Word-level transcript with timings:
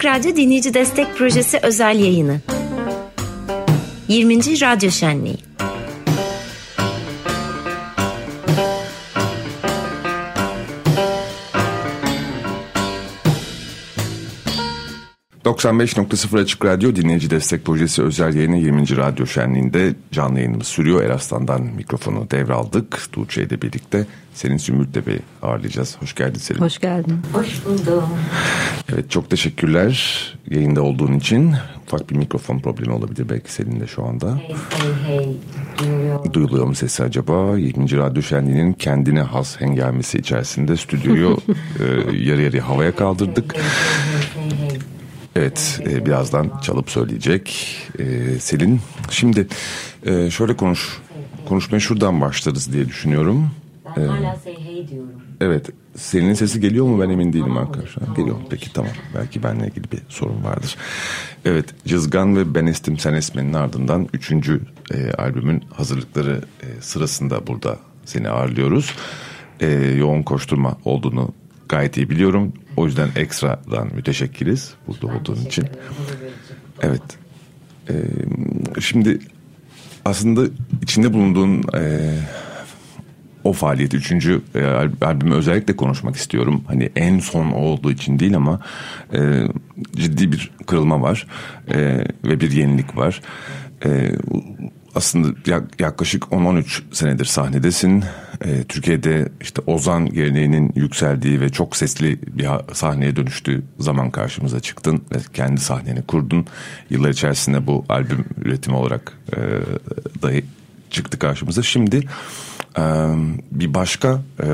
Açık 0.00 0.10
Radyo 0.10 0.36
Dinleyici 0.36 0.74
Destek 0.74 1.16
Projesi 1.16 1.58
özel 1.62 1.98
yayını. 1.98 2.40
20. 4.08 4.36
Radyo 4.60 4.90
Şenliği. 4.90 5.49
95.0 15.60 16.40
Açık 16.40 16.64
Radyo 16.64 16.96
Dinleyici 16.96 17.30
Destek 17.30 17.64
Projesi 17.64 18.02
özel 18.02 18.34
yayını 18.34 18.56
20. 18.56 18.96
Radyo 18.96 19.26
Şenliği'nde 19.26 19.94
canlı 20.12 20.38
yayınımız 20.38 20.66
sürüyor. 20.66 21.02
Eraslan'dan 21.02 21.62
mikrofonu 21.62 22.30
devraldık. 22.30 23.12
Tuğçe 23.12 23.42
ile 23.42 23.62
birlikte 23.62 24.06
Selin 24.34 24.56
Zümrüt'le 24.56 25.06
bir 25.06 25.20
ağırlayacağız. 25.42 25.96
Hoş 26.00 26.14
geldin 26.14 26.38
Selin. 26.38 26.60
Hoş 26.60 26.78
geldin. 26.78 27.20
Hoş 27.32 27.64
buldum. 27.66 28.04
Evet 28.92 29.10
çok 29.10 29.30
teşekkürler 29.30 30.24
yayında 30.50 30.82
olduğun 30.82 31.12
için. 31.12 31.54
Ufak 31.86 32.10
bir 32.10 32.16
mikrofon 32.16 32.58
problemi 32.58 32.92
olabilir 32.92 33.28
belki 33.28 33.52
Selin 33.52 33.80
de 33.80 33.86
şu 33.86 34.04
anda. 34.04 34.36
Hey 34.36 34.56
hey 34.70 35.16
hey. 35.16 35.36
Duyuluyor. 35.78 36.32
Duyuluyor 36.32 36.66
mu 36.66 36.74
sesi 36.74 37.02
acaba? 37.02 37.58
20. 37.58 37.96
Radyo 37.96 38.22
Şenliği'nin 38.22 38.72
kendine 38.72 39.22
has 39.22 39.60
hengamesi 39.60 40.18
içerisinde 40.18 40.76
stüdyoyu 40.76 41.38
e, 41.80 41.84
yarı 42.16 42.42
yarıya 42.42 42.68
havaya 42.68 42.96
kaldırdık. 42.96 43.54
Evet 45.36 45.80
e, 45.86 46.06
birazdan 46.06 46.60
çalıp 46.62 46.90
söyleyecek 46.90 47.76
e, 47.98 48.38
Selin. 48.38 48.80
Şimdi 49.10 49.46
e, 50.06 50.30
şöyle 50.30 50.56
konuş 50.56 50.98
konuşmaya 51.48 51.80
şuradan 51.80 52.20
başlarız 52.20 52.72
diye 52.72 52.88
düşünüyorum. 52.88 53.50
Ben 53.96 54.06
hala 54.06 54.36
say 54.36 54.54
hey 54.64 54.88
diyorum. 54.88 55.10
Evet 55.40 55.70
Selin'in 55.96 56.34
sesi 56.34 56.60
geliyor 56.60 56.86
mu 56.86 57.00
ben 57.00 57.10
emin 57.10 57.32
değilim 57.32 57.56
arkadaşlar. 57.56 58.16
Geliyor 58.16 58.36
mu? 58.36 58.42
Peki 58.50 58.72
tamam 58.72 58.92
belki 59.14 59.42
benimle 59.42 59.66
ilgili 59.66 59.92
bir 59.92 60.00
sorun 60.08 60.44
vardır. 60.44 60.76
Evet 61.44 61.64
Cızgan 61.86 62.36
ve 62.36 62.54
Ben 62.54 62.66
Estim 62.66 62.98
Sen 62.98 63.14
Esmen'in 63.14 63.52
ardından 63.52 64.08
üçüncü 64.12 64.60
e, 64.94 65.12
albümün 65.12 65.64
hazırlıkları 65.74 66.40
e, 66.62 66.66
sırasında 66.80 67.46
burada 67.46 67.78
seni 68.04 68.28
ağırlıyoruz. 68.28 68.94
E, 69.60 69.68
yoğun 69.98 70.22
koşturma 70.22 70.76
olduğunu 70.84 71.32
gayet 71.70 71.96
iyi 71.96 72.10
biliyorum. 72.10 72.52
O 72.76 72.86
yüzden 72.86 73.08
ekstradan 73.16 73.94
müteşekkiriz 73.94 74.74
burada 74.86 75.06
olduğun 75.06 75.44
için. 75.44 75.66
Evet. 76.82 77.02
Ee, 77.88 77.94
şimdi 78.80 79.18
aslında 80.04 80.44
içinde 80.82 81.12
bulunduğun 81.12 81.62
e, 81.76 82.14
o 83.44 83.52
faaliyeti 83.52 83.96
üçüncü 83.96 84.42
e, 84.54 84.64
albümü 85.00 85.34
özellikle 85.34 85.76
konuşmak 85.76 86.16
istiyorum. 86.16 86.64
Hani 86.66 86.90
en 86.96 87.18
son 87.18 87.50
olduğu 87.50 87.92
için 87.92 88.18
değil 88.18 88.36
ama 88.36 88.60
e, 89.14 89.18
ciddi 89.96 90.32
bir 90.32 90.50
kırılma 90.66 91.02
var 91.02 91.26
e, 91.68 91.78
ve 92.24 92.40
bir 92.40 92.50
yenilik 92.50 92.96
var. 92.96 93.20
E, 93.84 94.12
aslında 94.94 95.28
yaklaşık 95.78 96.22
10-13 96.22 96.82
senedir 96.92 97.24
sahnedesin. 97.24 98.04
Ee, 98.44 98.64
Türkiye'de 98.64 99.28
işte 99.40 99.62
Ozan 99.66 100.06
geleneğinin 100.06 100.72
yükseldiği 100.74 101.40
ve 101.40 101.48
çok 101.48 101.76
sesli 101.76 102.18
bir 102.22 102.48
sahneye 102.72 103.16
dönüştüğü 103.16 103.62
zaman 103.78 104.10
karşımıza 104.10 104.60
çıktın 104.60 105.02
ve 105.14 105.18
kendi 105.34 105.60
sahneni 105.60 106.02
kurdun. 106.02 106.46
Yıllar 106.90 107.10
içerisinde 107.10 107.66
bu 107.66 107.84
albüm 107.88 108.24
üretimi 108.44 108.76
olarak 108.76 109.18
e, 109.36 109.38
dahi 110.22 110.44
çıktı 110.90 111.18
karşımıza. 111.18 111.62
Şimdi 111.62 112.08
e, 112.78 112.82
bir 113.52 113.74
başka 113.74 114.20
e, 114.42 114.48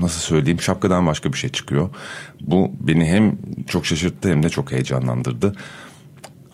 nasıl 0.00 0.20
söyleyeyim 0.20 0.60
şapkadan 0.60 1.06
başka 1.06 1.32
bir 1.32 1.38
şey 1.38 1.50
çıkıyor. 1.50 1.90
Bu 2.40 2.72
beni 2.80 3.06
hem 3.06 3.38
çok 3.66 3.86
şaşırttı 3.86 4.30
hem 4.30 4.42
de 4.42 4.48
çok 4.48 4.72
heyecanlandırdı. 4.72 5.52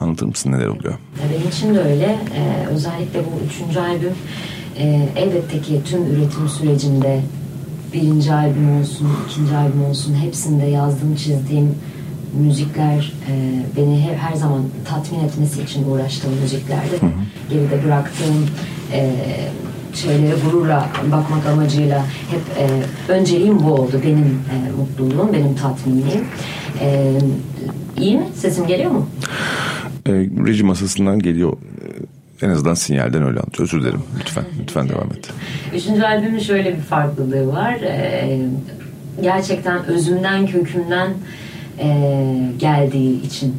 Anlatır 0.02 0.26
mısın 0.26 0.52
neler 0.52 0.66
oluyor? 0.66 0.94
Benim 1.34 1.48
için 1.48 1.74
de 1.74 1.80
öyle. 1.80 2.18
Ee, 2.36 2.66
özellikle 2.66 3.20
bu 3.20 3.46
üçüncü 3.46 3.80
albüm 3.80 4.14
e, 4.78 5.08
elbette 5.16 5.60
ki 5.60 5.80
tüm 5.84 6.06
üretim 6.06 6.48
sürecinde 6.48 7.20
birinci 7.92 8.32
albüm 8.32 8.80
olsun, 8.80 9.08
ikinci 9.28 9.56
albüm 9.56 9.84
olsun 9.84 10.14
hepsinde 10.14 10.66
yazdığım, 10.66 11.16
çizdiğim 11.16 11.74
müzikler 12.40 13.12
e, 13.30 13.62
beni 13.76 14.00
hep 14.00 14.18
her 14.18 14.36
zaman 14.36 14.62
tatmin 14.84 15.20
etmesi 15.20 15.62
için 15.62 15.90
uğraştığım 15.90 16.32
müziklerdi. 16.42 17.00
Hı 17.00 17.06
hı. 17.06 17.10
Geride 17.50 17.84
bıraktığım 17.84 18.46
e, 18.92 19.10
şeylere 19.94 20.34
gururla 20.44 20.88
bakmak 21.12 21.46
amacıyla 21.46 22.04
hep 22.30 22.40
e, 22.58 23.12
önceliğim 23.12 23.62
bu 23.62 23.72
oldu. 23.72 24.00
Benim 24.04 24.40
e, 24.52 24.56
mutluluğum, 24.78 25.32
benim 25.32 25.54
tatminliğim. 25.54 26.24
E, 26.80 27.12
iyi 27.98 28.16
mi? 28.16 28.24
Sesim 28.34 28.66
geliyor 28.66 28.90
mu? 28.90 29.06
E, 30.06 30.12
reji 30.46 30.64
masasından 30.64 31.18
geliyor. 31.18 31.52
En 32.42 32.48
azından 32.48 32.74
sinyalden 32.74 33.22
öyle 33.22 33.40
anlatıyor. 33.40 33.68
Özür 33.68 33.82
dilerim. 33.82 34.02
Lütfen, 34.20 34.44
lütfen 34.62 34.88
devam 34.88 35.06
et. 35.12 35.30
Üçüncü 35.74 36.02
albümün 36.02 36.38
şöyle 36.38 36.76
bir 36.76 36.82
farklılığı 36.82 37.46
var. 37.46 37.72
E, 37.72 38.38
gerçekten 39.22 39.86
özümden, 39.86 40.46
kökümden 40.46 41.10
e, 41.78 42.52
geldiği 42.58 43.22
için 43.22 43.54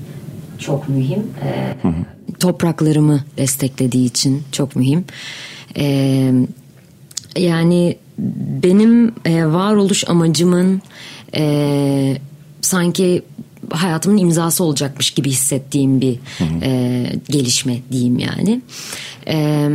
çok 0.59 0.89
mühim. 0.89 1.23
E, 1.43 1.75
hı 1.81 1.87
hı. 1.87 1.93
Topraklarımı 2.39 3.19
desteklediği 3.37 4.05
için 4.05 4.43
çok 4.51 4.75
mühim. 4.75 5.05
E, 5.77 5.85
yani 7.37 7.97
benim 8.63 9.13
e, 9.25 9.45
varoluş 9.45 10.09
amacımın 10.09 10.81
e, 11.35 12.17
sanki 12.61 13.21
hayatımın 13.71 14.17
imzası 14.17 14.63
olacakmış 14.63 15.11
gibi 15.11 15.29
hissettiğim 15.29 16.01
bir. 16.01 16.19
E, 16.61 17.05
gelişme 17.29 17.77
diyeyim 17.91 18.19
yani. 18.19 18.61
E, 19.27 19.69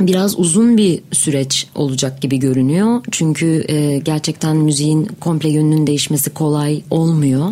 biraz 0.00 0.38
uzun 0.38 0.76
bir 0.76 1.02
süreç 1.12 1.66
olacak 1.74 2.22
gibi 2.22 2.38
görünüyor. 2.38 3.04
Çünkü 3.10 3.64
e, 3.68 3.98
gerçekten 3.98 4.56
müziğin 4.56 5.04
komple 5.20 5.48
yönünün 5.48 5.86
değişmesi 5.86 6.30
kolay 6.30 6.82
olmuyor. 6.90 7.48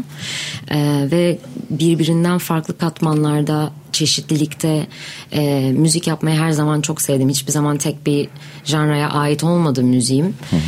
E, 0.70 1.08
ve 1.10 1.38
birbirinden 1.70 2.38
farklı 2.38 2.78
katmanlarda 2.78 3.72
çeşitlilikte 3.92 4.86
e, 5.32 5.72
müzik 5.76 6.06
yapmayı 6.06 6.38
her 6.38 6.50
zaman 6.50 6.80
çok 6.80 7.02
sevdim. 7.02 7.28
Hiçbir 7.28 7.52
zaman 7.52 7.78
tek 7.78 8.06
bir 8.06 8.28
janraya 8.64 9.10
ait 9.10 9.44
olmadı 9.44 9.82
müziğim. 9.82 10.26
Hı 10.50 10.56
hı. 10.56 10.60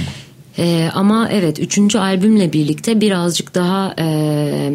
Ee, 0.58 0.88
ama 0.94 1.28
evet 1.32 1.60
üçüncü 1.60 1.98
albümle 1.98 2.52
birlikte 2.52 3.00
birazcık 3.00 3.54
daha 3.54 3.94
e, 3.98 4.72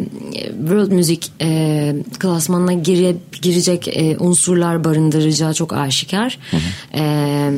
world 0.58 0.92
müzik 0.92 1.32
e, 1.42 1.96
klasmanına 2.20 2.74
gire, 2.74 3.16
girecek 3.42 3.88
e, 3.88 4.18
unsurlar 4.20 4.84
barındıracağı 4.84 5.54
çok 5.54 5.74
aşikar. 5.74 6.40
Hı 6.52 6.58
hı. 6.58 6.62
E, 7.00 7.52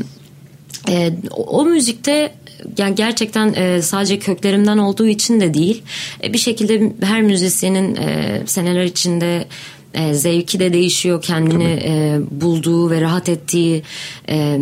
e, 0.89 1.13
o, 1.31 1.44
o 1.44 1.66
müzikte 1.66 2.33
yani 2.77 2.95
gerçekten 2.95 3.53
e, 3.53 3.81
sadece 3.81 4.19
köklerimden 4.19 4.77
olduğu 4.77 5.07
için 5.07 5.39
de 5.39 5.53
değil 5.53 5.83
e, 6.23 6.33
bir 6.33 6.38
şekilde 6.38 6.94
her 7.01 7.22
müzisyenin 7.22 7.95
e, 7.95 8.41
seneler 8.45 8.83
içinde 8.83 9.45
e, 9.93 10.13
zevki 10.13 10.59
de 10.59 10.73
değişiyor. 10.73 11.21
Kendini 11.21 11.79
e, 11.83 12.19
bulduğu 12.31 12.89
ve 12.89 13.01
rahat 13.01 13.29
ettiği 13.29 13.83
e, 14.29 14.59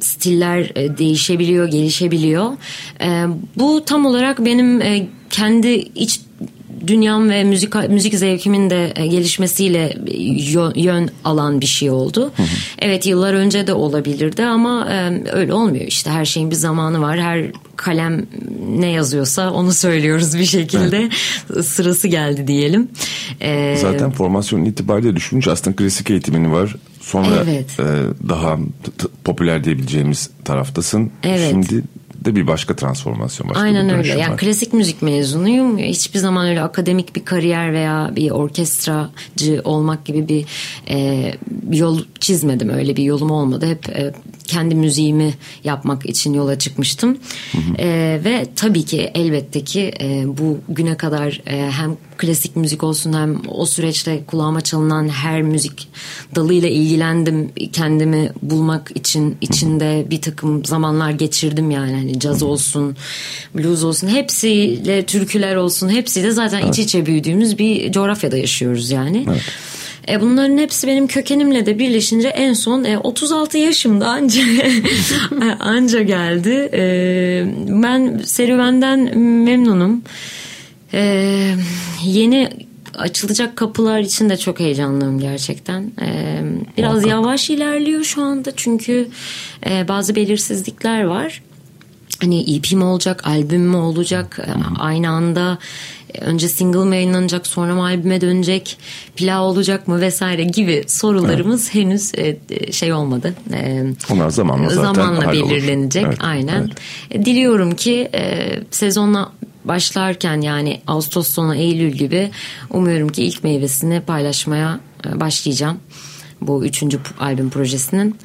stiller 0.00 0.70
e, 0.74 0.98
değişebiliyor 0.98 1.68
gelişebiliyor. 1.68 2.52
E, 3.00 3.24
bu 3.56 3.84
tam 3.84 4.06
olarak 4.06 4.44
benim 4.44 4.82
e, 4.82 5.06
kendi 5.30 5.68
iç 5.94 6.20
dünyam 6.86 7.30
ve 7.30 7.44
müzik 7.44 7.74
müzik 7.88 8.14
zevkimin 8.14 8.70
de 8.70 8.92
e, 8.96 9.06
gelişmesiyle 9.06 9.96
yön, 10.52 10.72
yön 10.76 11.10
alan 11.24 11.60
bir 11.60 11.66
şey 11.66 11.90
oldu. 11.90 12.32
Hı 12.36 12.42
hı. 12.42 12.46
Evet 12.78 13.06
yıllar 13.06 13.34
önce 13.34 13.66
de 13.66 13.72
olabilirdi 13.72 14.44
ama 14.44 14.88
e, 14.90 15.22
öyle 15.32 15.52
olmuyor 15.52 15.84
işte 15.86 16.10
her 16.10 16.24
şeyin 16.24 16.50
bir 16.50 16.56
zamanı 16.56 17.00
var. 17.00 17.20
Her 17.20 17.44
kalem 17.76 18.26
ne 18.68 18.90
yazıyorsa 18.90 19.50
onu 19.50 19.72
söylüyoruz 19.72 20.38
bir 20.38 20.44
şekilde. 20.44 21.10
Evet. 21.52 21.66
Sırası 21.66 22.08
geldi 22.08 22.46
diyelim. 22.46 22.88
Ee, 23.40 23.76
Zaten 23.80 24.10
formasyon 24.10 24.64
itibariyle 24.64 25.16
düşününce 25.16 25.50
aslında 25.50 25.76
klasik 25.76 26.10
eğitimini 26.10 26.52
var. 26.52 26.76
Sonra 27.00 27.44
evet. 27.44 27.80
e, 27.80 27.84
daha 28.28 28.58
popüler 29.24 29.64
diyebileceğimiz 29.64 30.30
taraftasın. 30.44 31.10
Evet. 31.22 31.50
Şimdi 31.50 31.82
de 32.24 32.36
bir 32.36 32.46
başka 32.46 32.76
transformasyon 32.76 33.48
başka 33.48 33.62
Aynen 33.62 33.90
öyle. 33.90 34.14
Var. 34.14 34.20
Yani 34.20 34.36
klasik 34.36 34.72
müzik 34.72 35.02
mezunuyum. 35.02 35.78
Hiçbir 35.78 36.18
zaman 36.18 36.46
öyle 36.46 36.62
akademik 36.62 37.16
bir 37.16 37.24
kariyer 37.24 37.72
veya 37.72 38.10
bir 38.16 38.30
orkestracı 38.30 39.60
olmak 39.64 40.04
gibi 40.04 40.28
bir 40.28 40.46
e, 40.90 41.32
yol 41.70 42.00
çizmedim. 42.20 42.70
Öyle 42.70 42.96
bir 42.96 43.02
yolum 43.02 43.30
olmadı. 43.30 43.66
Hep 43.66 43.88
e, 43.88 44.12
kendi 44.46 44.74
müziğimi 44.74 45.34
yapmak 45.64 46.06
için 46.06 46.34
yola 46.34 46.58
çıkmıştım. 46.58 47.18
E, 47.78 48.20
ve 48.24 48.46
tabii 48.56 48.84
ki 48.84 49.10
elbette 49.14 49.64
ki 49.64 49.92
e, 50.00 50.24
bu 50.38 50.58
güne 50.68 50.96
kadar 50.96 51.40
e, 51.46 51.70
hem 51.70 51.96
klasik 52.18 52.56
müzik 52.56 52.82
olsun 52.82 53.12
hem 53.12 53.40
o 53.48 53.66
süreçte 53.66 54.24
kulağıma 54.26 54.60
çalınan 54.60 55.08
her 55.08 55.42
müzik 55.42 55.88
dalıyla 56.34 56.68
ilgilendim. 56.68 57.52
Kendimi 57.72 58.32
bulmak 58.42 58.90
için 58.94 59.36
içinde 59.40 60.06
bir 60.10 60.20
takım 60.20 60.64
zamanlar 60.64 61.10
geçirdim 61.10 61.70
yani. 61.70 61.92
Hani 61.92 62.20
caz 62.20 62.42
olsun, 62.42 62.96
blues 63.54 63.84
olsun 63.84 64.08
hepsiyle 64.08 65.06
türküler 65.06 65.56
olsun 65.56 65.88
hepsiyle 65.88 66.30
zaten 66.30 66.60
evet. 66.60 66.78
iç 66.78 66.78
içe 66.78 67.06
büyüdüğümüz 67.06 67.58
bir 67.58 67.92
coğrafyada 67.92 68.36
yaşıyoruz 68.36 68.90
yani. 68.90 69.26
Evet. 69.28 69.42
E, 70.08 70.20
bunların 70.20 70.58
hepsi 70.58 70.86
benim 70.86 71.06
kökenimle 71.06 71.66
de 71.66 71.78
birleşince 71.78 72.28
en 72.28 72.52
son 72.52 72.84
e, 72.84 72.98
36 72.98 73.58
yaşımda 73.58 74.08
anca 74.08 74.42
anca 75.60 76.02
geldi. 76.02 76.70
E, 76.72 76.82
ben 77.82 78.18
serüvenden 78.24 79.18
memnunum. 79.18 80.02
E, 80.94 81.54
yeni 82.04 82.66
açılacak 82.98 83.56
kapılar 83.56 84.00
için 84.00 84.30
de 84.30 84.36
çok 84.36 84.60
heyecanlıyım 84.60 85.18
gerçekten. 85.18 85.92
Ee, 86.02 86.42
biraz 86.78 86.92
Muhakkak. 86.92 87.10
yavaş 87.10 87.50
ilerliyor 87.50 88.04
şu 88.04 88.22
anda 88.22 88.56
çünkü 88.56 89.08
e, 89.66 89.88
bazı 89.88 90.16
belirsizlikler 90.16 91.04
var. 91.04 91.42
Hani 92.20 92.56
EP 92.56 92.72
mi 92.72 92.84
olacak, 92.84 93.26
albüm 93.26 93.62
mü 93.62 93.76
olacak, 93.76 94.38
e, 94.46 94.50
aynı 94.78 95.08
anda 95.08 95.58
önce 96.20 96.48
single 96.48 96.78
mı 96.78 96.94
yayınlanacak 96.94 97.46
sonra 97.46 97.74
mı 97.74 97.82
albüme 97.82 98.20
dönecek 98.20 98.78
plağı 99.16 99.42
olacak 99.42 99.88
mı 99.88 100.00
vesaire 100.00 100.44
gibi 100.44 100.84
sorularımız 100.86 101.62
evet. 101.64 101.74
henüz 101.74 102.12
e, 102.14 102.36
e, 102.50 102.72
şey 102.72 102.92
olmadı. 102.92 103.34
E, 103.52 103.84
Onlar 104.10 104.30
zamanla 104.30 104.68
zaten 104.68 104.94
zamanla 104.94 105.32
belirlenecek 105.32 106.04
evet, 106.06 106.18
aynen. 106.20 106.70
Evet. 107.10 107.26
Diliyorum 107.26 107.74
ki 107.74 108.10
sezonla 108.70 109.32
başlarken 109.64 110.40
yani 110.40 110.80
Ağustos 110.86 111.28
sonu 111.28 111.54
Eylül 111.54 111.90
gibi 111.90 112.30
umuyorum 112.70 113.08
ki 113.08 113.24
ilk 113.24 113.44
meyvesini 113.44 114.00
paylaşmaya 114.00 114.80
başlayacağım 115.14 115.78
bu 116.40 116.64
üçüncü 116.64 116.98
albüm 117.20 117.50
projesinin. 117.50 118.16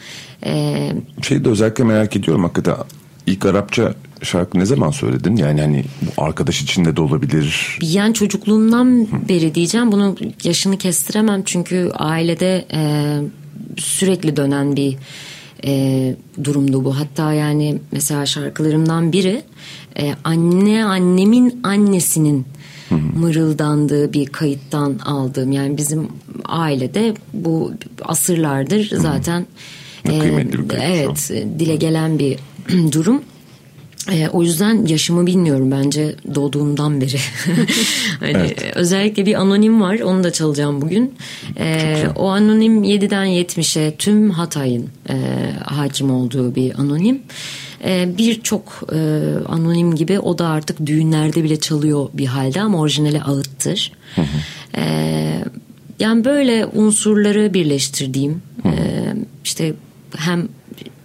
Ee, 0.45 0.93
Şeyi 1.21 1.45
de 1.45 1.49
özellikle 1.49 1.83
merak 1.83 2.15
ediyorum 2.15 2.43
hakikaten 2.43 2.75
ilk 3.25 3.45
Arapça 3.45 3.93
şarkı 4.23 4.59
ne 4.59 4.65
zaman 4.65 4.91
söyledin? 4.91 5.35
Yani 5.35 5.61
hani 5.61 5.83
bu 6.01 6.23
arkadaş 6.23 6.61
içinde 6.61 6.95
de 6.95 7.01
olabilir. 7.01 7.79
Yani 7.81 8.13
çocukluğumdan 8.13 9.07
beri 9.29 9.55
diyeceğim. 9.55 9.91
Bunu 9.91 10.15
yaşını 10.43 10.77
kestiremem 10.77 11.43
çünkü 11.45 11.91
ailede 11.93 12.65
e, 12.73 12.81
sürekli 13.77 14.35
dönen 14.35 14.75
bir 14.75 14.97
e, 15.65 16.15
durumdu 16.43 16.85
bu. 16.85 16.99
Hatta 16.99 17.33
yani 17.33 17.77
mesela 17.91 18.25
şarkılarımdan 18.25 19.11
biri 19.11 19.41
e, 19.99 20.13
anne 20.23 20.85
annemin 20.85 21.59
annesinin 21.63 22.45
mırıldandığı 23.15 24.13
bir 24.13 24.25
kayıttan 24.25 24.99
aldığım. 25.05 25.51
Yani 25.51 25.77
bizim 25.77 26.07
ailede 26.45 27.13
bu 27.33 27.73
asırlardır 28.01 28.89
zaten 28.97 29.45
e, 30.05 30.13
evet 30.81 31.31
dile 31.59 31.75
gelen 31.75 32.19
bir 32.19 32.37
durum. 32.91 33.21
E, 34.09 34.29
o 34.29 34.43
yüzden 34.43 34.85
yaşımı 34.85 35.25
bilmiyorum 35.25 35.71
bence 35.71 36.15
doğduğumdan 36.35 37.01
beri. 37.01 37.17
hani 38.19 38.31
evet. 38.31 38.63
Özellikle 38.75 39.25
bir 39.25 39.33
anonim 39.35 39.81
var 39.81 39.99
onu 39.99 40.23
da 40.23 40.33
çalacağım 40.33 40.81
bugün. 40.81 41.13
E, 41.59 42.03
o 42.15 42.29
anonim 42.29 42.83
7'den 42.83 43.27
70'e 43.27 43.95
tüm 43.95 44.29
Hatay'ın 44.29 44.89
e, 45.09 45.15
hakim 45.65 46.11
olduğu 46.11 46.55
bir 46.55 46.79
anonim. 46.79 47.21
E, 47.83 48.17
Birçok 48.17 48.83
e, 48.93 48.97
anonim 49.47 49.95
gibi 49.95 50.19
o 50.19 50.37
da 50.37 50.47
artık 50.47 50.85
düğünlerde 50.85 51.43
bile 51.43 51.59
çalıyor 51.59 52.09
bir 52.13 52.25
halde 52.25 52.61
ama 52.61 52.79
orijinali 52.79 53.21
ağıttır. 53.21 53.91
E, 54.77 54.83
yani 55.99 56.25
böyle 56.25 56.65
unsurları 56.65 57.53
birleştirdiğim 57.53 58.41
e, 58.65 58.71
işte 59.43 59.73
hem 60.17 60.47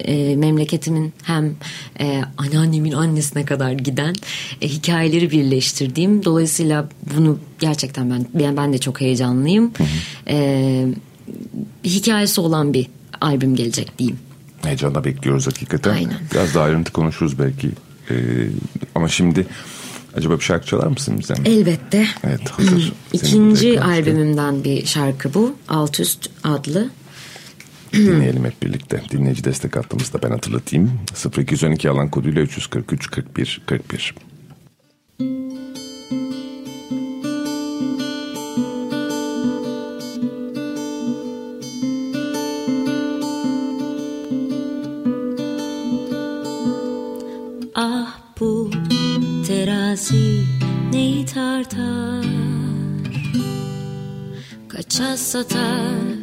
e, 0.00 0.36
memleketimin 0.36 1.12
hem 1.22 1.54
e, 2.00 2.22
anneannemin 2.38 2.92
annesine 2.92 3.44
kadar 3.44 3.72
giden 3.72 4.14
e, 4.62 4.68
hikayeleri 4.68 5.30
birleştirdiğim 5.30 6.24
dolayısıyla 6.24 6.88
bunu 7.14 7.38
gerçekten 7.58 8.10
ben 8.10 8.26
ben, 8.34 8.56
ben 8.56 8.72
de 8.72 8.78
çok 8.78 9.00
heyecanlıyım. 9.00 9.72
E, 10.28 10.86
hikayesi 11.84 12.40
olan 12.40 12.74
bir 12.74 12.86
albüm 13.20 13.56
gelecek 13.56 13.98
diyeyim. 13.98 14.18
Heyecanla 14.62 15.04
bekliyoruz 15.04 15.46
hakikaten. 15.46 15.92
Aynen. 15.92 16.18
Biraz 16.32 16.54
daha 16.54 16.64
ayrıntı 16.64 16.92
konuşuruz 16.92 17.38
belki. 17.38 17.70
Ee, 18.10 18.14
ama 18.94 19.08
şimdi 19.08 19.46
acaba 20.16 20.38
bir 20.38 20.44
şarkı 20.44 20.66
çalar 20.66 20.86
mısın 20.86 21.18
bize? 21.18 21.34
Elbette. 21.44 22.06
Evet 22.24 22.50
hazır. 22.50 22.92
İkinci 23.12 23.80
albümümden 23.80 24.64
bir 24.64 24.86
şarkı 24.86 25.34
bu. 25.34 25.56
Alt 25.68 26.00
Üst 26.00 26.30
adlı. 26.44 26.88
Dinleyelim 27.96 28.44
hep 28.44 28.62
birlikte. 28.62 29.02
Dinleyici 29.10 29.44
destek 29.44 29.76
hattımızda 29.76 30.22
ben 30.22 30.30
hatırlatayım. 30.30 30.90
0212 31.38 31.90
alan 31.90 32.10
koduyla 32.10 32.42
343 32.42 33.10
41 33.10 33.62
41. 33.66 34.14
Ah 47.74 48.18
bu 48.40 48.70
terazi 49.46 50.42
neyi 50.92 51.26
tartar 51.26 52.26
Kaça 54.68 55.16
satar 55.16 56.15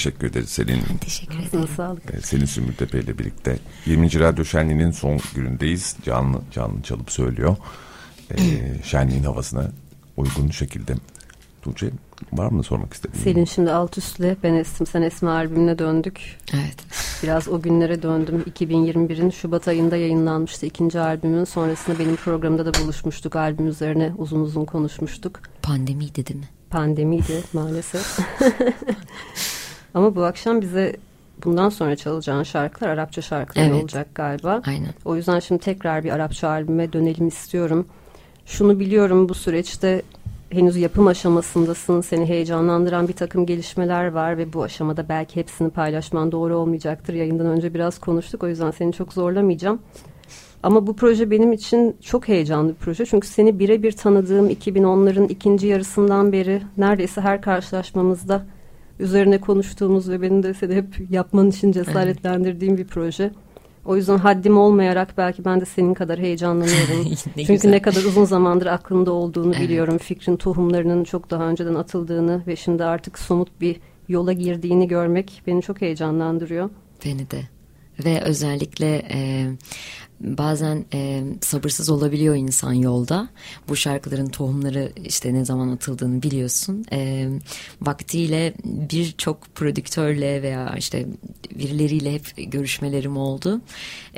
teşekkür 0.00 0.26
ederiz 0.26 0.48
Selin. 0.48 0.80
Teşekkür 1.00 1.38
ederim. 1.38 1.68
Sağlık. 1.76 2.14
Ee, 2.14 2.20
Selin 2.20 2.44
Sümbültepe 2.44 3.00
ile 3.00 3.18
birlikte 3.18 3.58
20. 3.86 4.18
Radyo 4.18 4.44
Şenliği'nin 4.44 4.90
son 4.90 5.20
günündeyiz. 5.34 5.96
Canlı 6.02 6.40
canlı 6.50 6.82
çalıp 6.82 7.10
söylüyor. 7.10 7.56
Ee, 8.30 8.36
şenliğin 8.84 9.22
havasına 9.22 9.70
uygun 10.16 10.50
şekilde. 10.50 10.94
Tuğçe 11.62 11.90
var 12.32 12.50
mı 12.50 12.62
sormak 12.62 12.92
istediğin? 12.94 13.24
Selin 13.24 13.44
şimdi 13.44 13.72
alt 13.72 13.98
üstle 13.98 14.36
Ben 14.42 14.54
Estim 14.54 14.86
Sen 14.86 15.02
Esme 15.02 15.30
albümüne 15.30 15.78
döndük. 15.78 16.38
Evet. 16.54 16.76
Biraz 17.22 17.48
o 17.48 17.62
günlere 17.62 18.02
döndüm. 18.02 18.44
2021'in 18.56 19.30
Şubat 19.30 19.68
ayında 19.68 19.96
yayınlanmıştı 19.96 20.66
ikinci 20.66 21.00
albümün. 21.00 21.44
Sonrasında 21.44 21.98
benim 21.98 22.16
programda 22.16 22.66
da 22.66 22.82
buluşmuştuk. 22.82 23.36
Albüm 23.36 23.66
üzerine 23.66 24.12
uzun 24.18 24.40
uzun 24.40 24.64
konuşmuştuk. 24.64 25.40
Pandemiydi 25.62 26.26
değil 26.26 26.40
mi? 26.40 26.48
Pandemiydi 26.70 27.42
maalesef. 27.52 28.18
Ama 29.94 30.16
bu 30.16 30.24
akşam 30.24 30.60
bize 30.60 30.96
bundan 31.44 31.68
sonra 31.68 31.96
çalacağın 31.96 32.42
şarkılar 32.42 32.88
Arapça 32.88 33.22
şarkılar 33.22 33.64
Evet. 33.64 33.82
olacak 33.82 34.14
galiba. 34.14 34.62
Aynen. 34.66 34.90
O 35.04 35.16
yüzden 35.16 35.38
şimdi 35.38 35.60
tekrar 35.60 36.04
bir 36.04 36.10
Arapça 36.10 36.48
albüme 36.48 36.92
dönelim 36.92 37.28
istiyorum. 37.28 37.86
Şunu 38.46 38.80
biliyorum 38.80 39.28
bu 39.28 39.34
süreçte 39.34 40.02
henüz 40.50 40.76
yapım 40.76 41.06
aşamasındasın. 41.06 42.00
Seni 42.00 42.26
heyecanlandıran 42.26 43.08
bir 43.08 43.12
takım 43.12 43.46
gelişmeler 43.46 44.06
var 44.12 44.38
ve 44.38 44.52
bu 44.52 44.62
aşamada 44.62 45.08
belki 45.08 45.36
hepsini 45.36 45.70
paylaşman 45.70 46.32
doğru 46.32 46.56
olmayacaktır. 46.56 47.14
Yayından 47.14 47.46
önce 47.46 47.74
biraz 47.74 47.98
konuştuk 47.98 48.42
o 48.42 48.48
yüzden 48.48 48.70
seni 48.70 48.92
çok 48.92 49.12
zorlamayacağım. 49.12 49.78
Ama 50.62 50.86
bu 50.86 50.96
proje 50.96 51.30
benim 51.30 51.52
için 51.52 51.96
çok 52.02 52.28
heyecanlı 52.28 52.68
bir 52.68 52.74
proje. 52.74 53.06
Çünkü 53.06 53.28
seni 53.28 53.58
birebir 53.58 53.92
tanıdığım 53.92 54.50
2010'ların 54.50 55.28
ikinci 55.28 55.66
yarısından 55.66 56.32
beri 56.32 56.62
neredeyse 56.76 57.20
her 57.20 57.42
karşılaşmamızda 57.42 58.42
üzerine 59.00 59.38
konuştuğumuz 59.40 60.10
ve 60.10 60.22
benim 60.22 60.42
de 60.42 60.54
seni 60.54 60.74
hep 60.74 61.10
yapman 61.10 61.48
için 61.48 61.72
cesaretlendirdiğim 61.72 62.76
bir 62.78 62.86
proje. 62.86 63.30
O 63.84 63.96
yüzden 63.96 64.18
haddim 64.18 64.58
olmayarak 64.58 65.14
belki 65.18 65.44
ben 65.44 65.60
de 65.60 65.64
senin 65.64 65.94
kadar 65.94 66.18
heyecanlanıyorum. 66.18 67.04
Ne 67.36 67.44
Çünkü 67.44 67.52
güzel. 67.52 67.70
ne 67.70 67.82
kadar 67.82 68.02
uzun 68.04 68.24
zamandır 68.24 68.66
aklında 68.66 69.12
olduğunu 69.12 69.52
Evet. 69.54 69.60
biliyorum. 69.68 69.98
Fikrin 69.98 70.36
tohumlarının 70.36 71.04
çok 71.04 71.30
daha 71.30 71.44
önceden 71.44 71.74
atıldığını 71.74 72.42
ve 72.46 72.56
şimdi 72.56 72.84
artık 72.84 73.18
somut 73.18 73.60
bir 73.60 73.76
yola 74.08 74.32
girdiğini 74.32 74.88
görmek 74.88 75.42
beni 75.46 75.62
çok 75.62 75.80
heyecanlandırıyor. 75.80 76.70
Beni 77.04 77.30
de. 77.30 77.40
Ve 78.04 78.20
özellikle 78.20 79.02
e, 79.10 79.48
bazen 80.20 80.84
e, 80.94 81.22
sabırsız 81.40 81.90
olabiliyor 81.90 82.34
insan 82.36 82.72
yolda. 82.72 83.28
Bu 83.68 83.76
şarkıların 83.76 84.28
tohumları 84.28 84.92
işte 85.04 85.34
ne 85.34 85.44
zaman 85.44 85.68
atıldığını 85.68 86.22
biliyorsun. 86.22 86.84
E, 86.92 87.28
vaktiyle 87.82 88.54
birçok 88.64 89.54
prodüktörle 89.54 90.42
veya 90.42 90.74
işte 90.78 91.06
birileriyle 91.54 92.14
hep 92.14 92.52
görüşmelerim 92.52 93.16
oldu. 93.16 93.60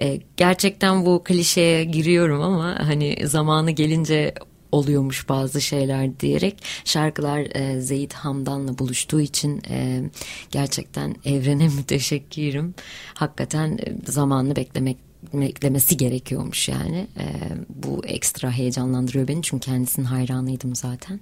E, 0.00 0.20
gerçekten 0.36 1.06
bu 1.06 1.22
klişeye 1.24 1.84
giriyorum 1.84 2.42
ama 2.42 2.78
hani 2.78 3.18
zamanı 3.24 3.70
gelince 3.70 4.34
oluyormuş 4.72 5.28
bazı 5.28 5.60
şeyler 5.60 6.20
diyerek 6.20 6.64
şarkılar 6.84 7.40
e, 7.54 7.80
Zeyit 7.80 8.12
Hamdan'la 8.12 8.78
buluştuğu 8.78 9.20
için 9.20 9.62
e, 9.70 10.02
gerçekten 10.50 11.14
evrene 11.24 11.68
müteşekkirim. 11.76 12.74
Hakikaten 13.14 13.78
e, 13.86 14.10
zamanını 14.12 14.56
beklemek 14.56 14.96
beklemesi 15.32 15.96
gerekiyormuş 15.96 16.68
yani. 16.68 17.06
E, 17.18 17.26
bu 17.68 18.04
ekstra 18.06 18.50
heyecanlandırıyor 18.50 19.28
beni 19.28 19.42
çünkü 19.42 19.66
kendisinin 19.66 20.06
hayranıydım 20.06 20.74
zaten. 20.76 21.20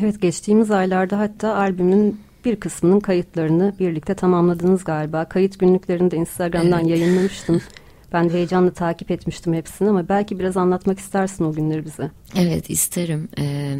Evet 0.00 0.22
geçtiğimiz 0.22 0.70
aylarda 0.70 1.18
hatta 1.18 1.54
albümün 1.54 2.20
bir 2.44 2.56
kısmının 2.56 3.00
kayıtlarını 3.00 3.74
birlikte 3.80 4.14
tamamladınız 4.14 4.84
galiba. 4.84 5.24
Kayıt 5.24 5.58
günlüklerini 5.58 6.10
de 6.10 6.16
Instagram'dan 6.16 6.80
Evet. 6.80 6.98
yayınlamıştın. 6.98 7.62
Ben 8.12 8.28
heyecanla 8.28 8.72
takip 8.72 9.10
etmiştim 9.10 9.54
hepsini 9.54 9.88
ama 9.88 10.08
belki 10.08 10.38
biraz 10.38 10.56
anlatmak 10.56 10.98
istersin 10.98 11.44
o 11.44 11.52
günleri 11.52 11.84
bize. 11.84 12.10
Evet 12.36 12.70
isterim. 12.70 13.28
Ee, 13.38 13.78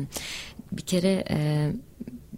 bir 0.72 0.82
kere 0.82 1.24
e, 1.30 1.70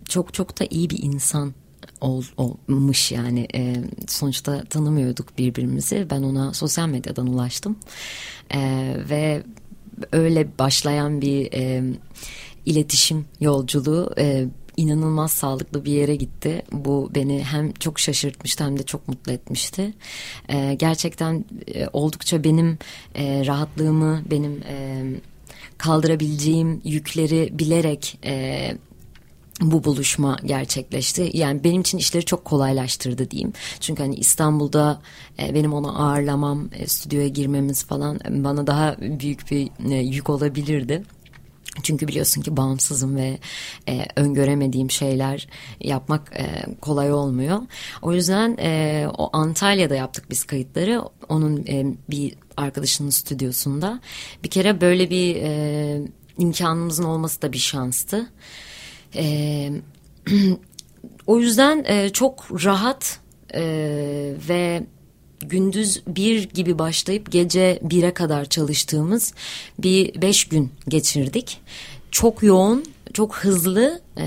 çok 0.08 0.34
çok 0.34 0.60
da 0.60 0.64
iyi 0.70 0.90
bir 0.90 1.02
insan 1.02 1.54
ol, 2.00 2.22
olmuş 2.36 3.12
yani 3.12 3.48
Ee, 3.54 3.74
sonuçta 4.06 4.64
tanımıyorduk 4.64 5.38
birbirimizi 5.38 6.06
ben 6.10 6.22
ona 6.22 6.52
sosyal 6.54 6.88
medyadan 6.88 7.26
ulaştım 7.26 7.76
Ee, 8.54 8.96
ve 9.10 9.42
öyle 10.12 10.48
başlayan 10.58 11.20
bir 11.20 11.52
e, 11.52 11.82
iletişim 12.66 13.24
yolculuğu 13.40 14.14
e, 14.18 14.46
inanılmaz 14.78 15.32
sağlıklı 15.32 15.84
bir 15.84 15.92
yere 15.92 16.16
gitti. 16.16 16.62
Bu 16.72 17.10
beni 17.14 17.44
hem 17.44 17.72
çok 17.72 17.98
şaşırtmıştı 18.00 18.64
hem 18.64 18.78
de 18.78 18.82
çok 18.82 19.08
mutlu 19.08 19.32
etmişti. 19.32 19.94
Ee, 20.48 20.74
gerçekten 20.78 21.44
e, 21.74 21.86
oldukça 21.92 22.44
benim 22.44 22.78
e, 23.14 23.46
rahatlığımı, 23.46 24.22
benim 24.30 24.62
e, 24.68 25.04
kaldırabileceğim 25.78 26.80
yükleri 26.84 27.58
bilerek 27.58 28.18
e, 28.24 28.72
bu 29.60 29.84
buluşma 29.84 30.36
gerçekleşti. 30.44 31.30
Yani 31.34 31.64
benim 31.64 31.80
için 31.80 31.98
işleri 31.98 32.24
çok 32.24 32.44
kolaylaştırdı 32.44 33.30
diyeyim. 33.30 33.52
Çünkü 33.80 34.02
hani 34.02 34.14
İstanbul'da 34.14 35.00
e, 35.38 35.54
benim 35.54 35.72
onu 35.72 36.02
ağırlamam, 36.02 36.68
e, 36.72 36.86
stüdyoya 36.86 37.28
girmemiz 37.28 37.84
falan 37.84 38.16
e, 38.16 38.44
bana 38.44 38.66
daha 38.66 38.96
büyük 39.00 39.50
bir 39.50 39.90
e, 39.90 39.94
yük 39.94 40.30
olabilirdi. 40.30 41.02
Çünkü 41.82 42.08
biliyorsun 42.08 42.42
ki 42.42 42.56
bağımsızım 42.56 43.16
ve 43.16 43.38
e, 43.88 44.06
öngöremediğim 44.16 44.90
şeyler 44.90 45.48
yapmak 45.80 46.32
e, 46.36 46.66
kolay 46.80 47.12
olmuyor. 47.12 47.58
O 48.02 48.12
yüzden 48.12 48.56
e, 48.60 49.06
o 49.18 49.30
Antalya'da 49.32 49.94
yaptık 49.94 50.24
biz 50.30 50.44
kayıtları. 50.44 51.02
Onun 51.28 51.66
e, 51.66 51.96
bir 52.10 52.34
arkadaşının 52.56 53.10
stüdyosunda. 53.10 54.00
Bir 54.44 54.50
kere 54.50 54.80
böyle 54.80 55.10
bir 55.10 55.36
e, 55.36 56.02
imkanımızın 56.38 57.04
olması 57.04 57.42
da 57.42 57.52
bir 57.52 57.58
şanstı. 57.58 58.30
E, 59.14 59.70
o 61.26 61.38
yüzden 61.38 61.84
e, 61.86 62.08
çok 62.08 62.64
rahat 62.64 63.20
e, 63.54 63.62
ve 64.48 64.86
gündüz 65.40 66.02
bir 66.06 66.48
gibi 66.48 66.78
başlayıp 66.78 67.32
gece 67.32 67.78
bire 67.82 68.14
kadar 68.14 68.44
çalıştığımız 68.44 69.34
bir 69.78 70.22
beş 70.22 70.44
gün 70.44 70.72
geçirdik. 70.88 71.60
Çok 72.10 72.42
yoğun, 72.42 72.84
çok 73.12 73.36
hızlı 73.36 74.00
e, 74.18 74.24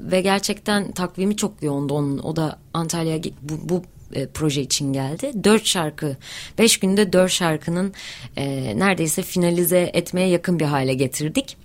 ve 0.00 0.20
gerçekten 0.20 0.92
takvimi 0.92 1.36
çok 1.36 1.62
yoğundu 1.62 1.94
onun. 1.94 2.18
O 2.18 2.36
da 2.36 2.58
Antalya 2.74 3.22
bu, 3.42 3.68
bu 3.68 3.82
e, 4.14 4.26
proje 4.26 4.62
için 4.62 4.92
geldi. 4.92 5.32
Dört 5.44 5.66
şarkı, 5.66 6.16
beş 6.58 6.78
günde 6.78 7.12
dört 7.12 7.32
şarkının 7.32 7.92
e, 8.36 8.74
neredeyse 8.78 9.22
finalize 9.22 9.90
etmeye 9.94 10.28
yakın 10.28 10.60
bir 10.60 10.64
hale 10.64 10.94
getirdik. 10.94 11.56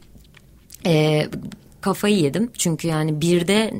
E, 0.85 1.27
kafayı 1.81 2.15
yedim 2.15 2.51
çünkü 2.57 2.87
yani 2.87 3.21
birde 3.21 3.73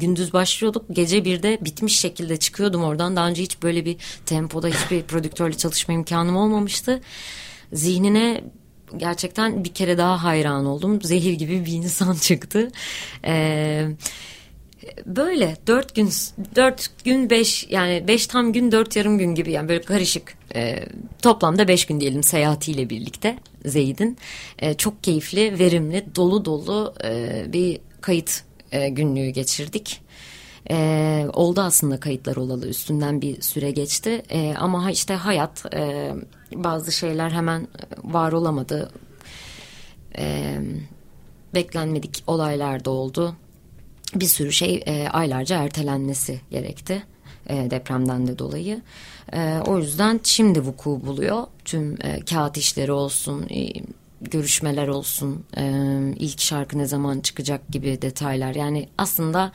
gündüz 0.00 0.32
başlıyorduk. 0.32 0.84
Gece 0.90 1.24
birde 1.24 1.58
bitmiş 1.60 1.98
şekilde 1.98 2.36
çıkıyordum 2.36 2.84
oradan. 2.84 3.16
Daha 3.16 3.28
önce 3.28 3.42
hiç 3.42 3.62
böyle 3.62 3.84
bir 3.84 3.96
tempoda 4.26 4.68
hiçbir 4.68 5.02
prodüktörle 5.08 5.56
çalışma 5.56 5.94
imkanım 5.94 6.36
olmamıştı. 6.36 7.00
Zihnine 7.72 8.44
gerçekten 8.96 9.64
bir 9.64 9.74
kere 9.74 9.98
daha 9.98 10.24
hayran 10.24 10.66
oldum. 10.66 11.02
Zehir 11.02 11.32
gibi 11.32 11.64
bir 11.66 11.72
insan 11.72 12.14
çıktı. 12.22 12.70
Eee 13.24 13.88
böyle 15.06 15.56
dört 15.66 15.94
gün 15.94 16.10
dört 16.56 16.90
gün 17.04 17.30
beş 17.30 17.66
yani 17.70 18.04
beş 18.08 18.26
tam 18.26 18.52
gün 18.52 18.72
dört 18.72 18.96
yarım 18.96 19.18
gün 19.18 19.34
gibi 19.34 19.52
yani 19.52 19.68
böyle 19.68 19.82
karışık 19.82 20.34
e, 20.54 20.84
toplamda 21.22 21.68
beş 21.68 21.86
gün 21.86 22.00
diyelim 22.00 22.22
seyahatiyle 22.22 22.90
birlikte 22.90 23.38
Zeyd'in 23.64 24.18
e, 24.58 24.74
çok 24.74 25.04
keyifli 25.04 25.58
verimli 25.58 26.06
dolu 26.16 26.44
dolu 26.44 26.94
e, 27.04 27.44
bir 27.52 27.80
kayıt 28.00 28.42
e, 28.74 28.88
günlüğü 28.88 29.28
geçirdik. 29.28 30.00
E, 30.70 31.26
oldu 31.32 31.60
aslında 31.60 32.00
kayıtlar 32.00 32.36
olalı 32.36 32.68
üstünden 32.68 33.22
bir 33.22 33.42
süre 33.42 33.70
geçti 33.70 34.22
e, 34.30 34.54
ama 34.58 34.90
işte 34.90 35.14
hayat 35.14 35.74
e, 35.74 36.12
bazı 36.54 36.92
şeyler 36.92 37.30
hemen 37.30 37.68
var 38.04 38.32
olamadı 38.32 38.90
e, 40.18 40.58
beklenmedik 41.54 42.22
olaylar 42.26 42.84
da 42.84 42.90
oldu 42.90 43.36
bir 44.14 44.26
sürü 44.26 44.52
şey 44.52 44.82
e, 44.86 45.08
aylarca 45.08 45.62
ertelenmesi 45.62 46.40
gerekti 46.50 47.02
e, 47.46 47.70
depremden 47.70 48.26
de 48.26 48.38
dolayı. 48.38 48.82
E, 49.32 49.58
o 49.66 49.78
yüzden 49.78 50.20
şimdi 50.24 50.64
vuku 50.64 51.00
buluyor. 51.06 51.46
Tüm 51.64 51.98
e, 52.02 52.20
kağıt 52.20 52.56
işleri 52.56 52.92
olsun, 52.92 53.46
e, 53.50 53.68
görüşmeler 54.20 54.88
olsun, 54.88 55.44
e, 55.56 55.64
ilk 56.16 56.40
şarkı 56.40 56.78
ne 56.78 56.86
zaman 56.86 57.20
çıkacak 57.20 57.68
gibi 57.68 58.02
detaylar. 58.02 58.54
Yani 58.54 58.88
aslında 58.98 59.52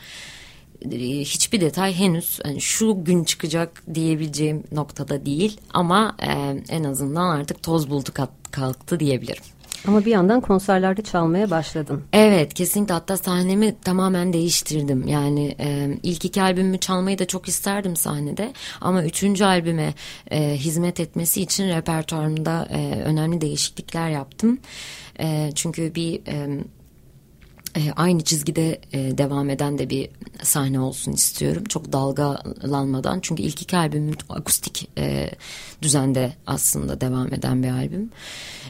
e, 0.92 0.98
hiçbir 1.20 1.62
detay 1.62 1.94
henüz 1.94 2.40
yani 2.46 2.62
şu 2.62 3.04
gün 3.04 3.24
çıkacak 3.24 3.84
diyebileceğim 3.94 4.64
noktada 4.72 5.26
değil 5.26 5.58
ama 5.74 6.16
e, 6.20 6.32
en 6.70 6.84
azından 6.84 7.30
artık 7.30 7.64
toz 7.64 7.90
buldu 7.90 8.10
kalktı 8.52 9.00
diyebilirim. 9.00 9.44
Ama 9.88 10.06
bir 10.06 10.12
yandan 10.12 10.42
konserlerde 10.42 11.02
çalmaya 11.02 11.50
başladın. 11.50 12.04
Evet 12.14 12.54
kesinlikle 12.54 12.94
hatta 12.94 13.18
sahnemi 13.18 13.76
tamamen 13.82 14.34
değiştirdim. 14.34 15.08
Yani 15.08 15.56
e, 15.60 15.98
ilk 16.04 16.26
iki 16.26 16.42
albümümü 16.42 16.80
çalmayı 16.80 17.20
da 17.20 17.28
çok 17.28 17.48
isterdim 17.48 17.96
sahnede. 17.96 18.54
Ama 18.82 19.04
üçüncü 19.04 19.44
albüme 19.46 19.94
e, 20.32 20.56
hizmet 20.56 21.00
etmesi 21.00 21.42
için 21.42 21.70
repertuarımda 21.70 22.68
e, 22.72 23.02
önemli 23.02 23.42
değişiklikler 23.42 24.10
yaptım. 24.10 24.60
E, 25.20 25.52
çünkü 25.56 25.96
bir... 25.96 26.22
E, 26.28 26.64
e, 27.76 27.92
aynı 27.96 28.24
çizgide 28.24 28.82
e, 28.94 29.18
devam 29.18 29.50
eden 29.50 29.78
de 29.78 29.90
bir 29.90 30.10
sahne 30.44 30.80
olsun 30.80 31.12
istiyorum. 31.12 31.64
Çok 31.64 31.94
dalgalanmadan. 31.94 33.20
Çünkü 33.22 33.44
ilk 33.44 33.62
iki 33.62 33.78
albümüm 33.78 34.16
akustik 34.30 34.90
e, 34.98 35.30
düzende 35.82 36.34
aslında 36.48 37.02
devam 37.02 37.34
eden 37.34 37.64
bir 37.64 37.70
albüm. 37.70 38.10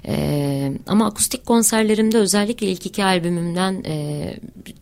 E, 0.07 0.73
ama 0.87 1.05
akustik 1.05 1.45
konserlerimde 1.45 2.17
özellikle 2.17 2.67
ilk 2.67 2.85
iki 2.85 3.03
albümümden 3.03 3.83
e, 3.85 4.35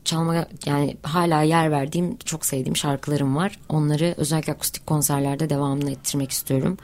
çalmaya 0.06 0.48
yani 0.66 0.98
hala 1.04 1.42
yer 1.42 1.72
verdiğim 1.72 2.18
çok 2.18 2.46
sevdiğim 2.46 2.76
şarkılarım 2.76 3.36
var. 3.36 3.60
Onları 3.70 4.14
özellikle 4.18 4.54
akustik 4.54 4.88
konserlerde 4.88 5.50
devamını 5.50 5.92
ettirmek 5.92 6.32
istiyorum. 6.32 6.78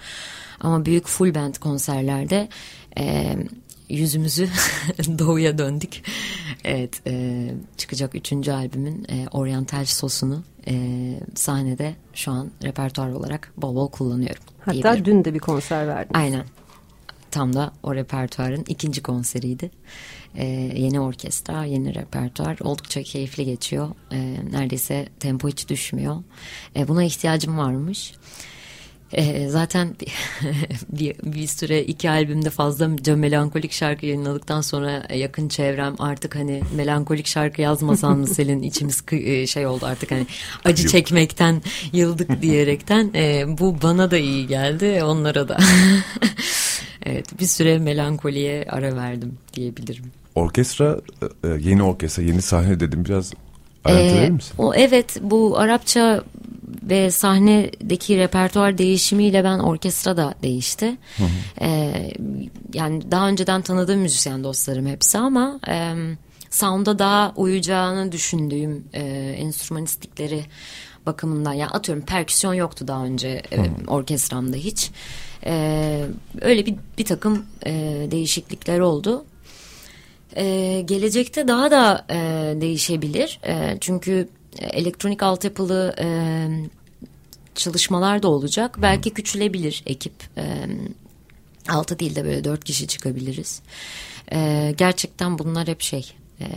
Ama 0.59 0.85
büyük 0.85 1.07
full 1.07 1.35
band 1.35 1.55
konserlerde 1.55 2.49
e, 2.97 3.35
yüzümüzü 3.93 4.49
doğuya 5.19 5.57
döndük. 5.57 6.01
Evet 6.63 7.01
e, 7.07 7.47
çıkacak 7.77 8.15
üçüncü 8.15 8.51
albümün 8.51 9.05
e, 9.09 9.27
oryantal 9.31 9.85
sosunu 9.85 10.43
e, 10.67 10.75
sahnede 11.35 11.95
şu 12.13 12.31
an 12.31 12.51
repertuar 12.63 13.09
olarak 13.09 13.51
bol 13.57 13.75
bol 13.75 13.89
kullanıyorum. 13.89 14.43
Hatta 14.59 15.05
dün 15.05 15.25
de 15.25 15.33
bir 15.33 15.39
konser 15.39 15.87
verdin. 15.87 16.13
Aynen. 16.13 16.45
Tam 17.31 17.53
da 17.53 17.71
o 17.83 17.95
repertuarın 17.95 18.65
ikinci 18.67 19.03
konseriydi. 19.03 19.71
Ee, 20.35 20.45
yeni 20.75 20.99
orkestra, 20.99 21.63
yeni 21.63 21.95
repertuar 21.95 22.57
oldukça 22.61 23.03
keyifli 23.03 23.45
geçiyor. 23.45 23.89
Ee, 24.11 24.35
neredeyse 24.51 25.07
tempo 25.19 25.47
hiç 25.47 25.69
düşmüyor. 25.69 26.23
Ee, 26.75 26.87
buna 26.87 27.03
ihtiyacım 27.03 27.57
varmış. 27.57 28.13
E, 29.13 29.49
zaten 29.49 29.95
bir, 30.89 31.15
bir 31.23 31.47
süre 31.47 31.83
iki 31.83 32.09
albümde 32.09 32.49
fazla 32.49 32.87
melankolik 33.15 33.71
şarkı 33.71 34.05
yayınladıktan 34.05 34.61
sonra 34.61 35.03
yakın 35.15 35.47
çevrem 35.47 35.95
artık 35.99 36.35
hani 36.35 36.61
melankolik 36.75 37.27
şarkı 37.27 37.61
yazmasan 37.61 38.17
mı 38.17 38.27
Selin 38.27 38.61
içimiz 38.63 39.03
e, 39.11 39.47
şey 39.47 39.67
oldu 39.67 39.85
artık 39.85 40.11
hani 40.11 40.27
acı 40.65 40.87
çekmekten 40.87 41.61
yıldık 41.93 42.29
diyerekten 42.41 43.11
e, 43.15 43.45
bu 43.59 43.81
bana 43.81 44.11
da 44.11 44.17
iyi 44.17 44.47
geldi 44.47 45.03
onlara 45.03 45.49
da. 45.49 45.57
evet 47.05 47.39
bir 47.39 47.45
süre 47.45 47.79
melankoliye 47.79 48.65
ara 48.69 48.95
verdim 48.95 49.37
diyebilirim. 49.53 50.05
Orkestra 50.35 51.01
e, 51.43 51.47
yeni 51.47 51.83
orkestra 51.83 52.23
yeni 52.23 52.41
sahne 52.41 52.79
dedim 52.79 53.05
biraz 53.05 53.33
ayrıntı 53.85 54.15
verir 54.15 54.29
misin? 54.29 54.55
O, 54.57 54.73
evet 54.73 55.17
bu 55.21 55.59
Arapça 55.59 56.23
ve 56.89 57.11
sahnedeki 57.11 58.17
repertuar 58.17 58.77
değişimiyle 58.77 59.43
ben 59.43 59.59
orkestra 59.59 60.17
da 60.17 60.35
değişti. 60.43 60.97
Hı 61.17 61.23
hı. 61.23 61.27
Ee, 61.61 62.11
yani 62.73 63.11
daha 63.11 63.27
önceden 63.29 63.61
tanıdığım 63.61 63.99
müzisyen 63.99 64.43
dostlarım 64.43 64.87
hepsi 64.87 65.17
ama 65.17 65.59
e, 65.67 65.93
sound'a 66.49 66.99
daha 66.99 67.33
uyacağını 67.35 68.11
düşündüğüm 68.11 68.83
e, 68.93 69.01
enstrümanistikleri 69.37 70.45
bakımından 71.05 71.53
yani 71.53 71.69
atıyorum 71.69 72.05
perküsyon 72.05 72.53
yoktu 72.53 72.87
daha 72.87 73.05
önce 73.05 73.41
e, 73.51 73.57
orkestramda 73.87 74.57
hiç. 74.57 74.91
E, 75.45 76.05
öyle 76.41 76.65
bir, 76.65 76.75
bir 76.97 77.05
takım 77.05 77.45
e, 77.65 77.71
değişiklikler 78.11 78.79
oldu. 78.79 79.25
E, 80.35 80.81
gelecekte 80.85 81.47
daha 81.47 81.71
da 81.71 82.05
e, 82.09 82.17
değişebilir. 82.61 83.39
E, 83.47 83.77
çünkü 83.79 84.29
elektronik 84.59 85.23
altyapılı 85.23 85.95
e, 85.99 86.07
çalışmalar 87.55 88.23
da 88.23 88.27
olacak. 88.27 88.77
Belki 88.81 89.09
küçülebilir 89.09 89.83
ekip. 89.85 90.13
E, 90.37 90.43
altı 91.69 91.99
değil 91.99 92.15
de 92.15 92.23
böyle 92.25 92.43
dört 92.43 92.63
kişi 92.63 92.87
çıkabiliriz. 92.87 93.61
E, 94.31 94.73
gerçekten 94.77 95.39
bunlar 95.39 95.67
hep 95.67 95.81
şey... 95.81 96.13
E, 96.41 96.47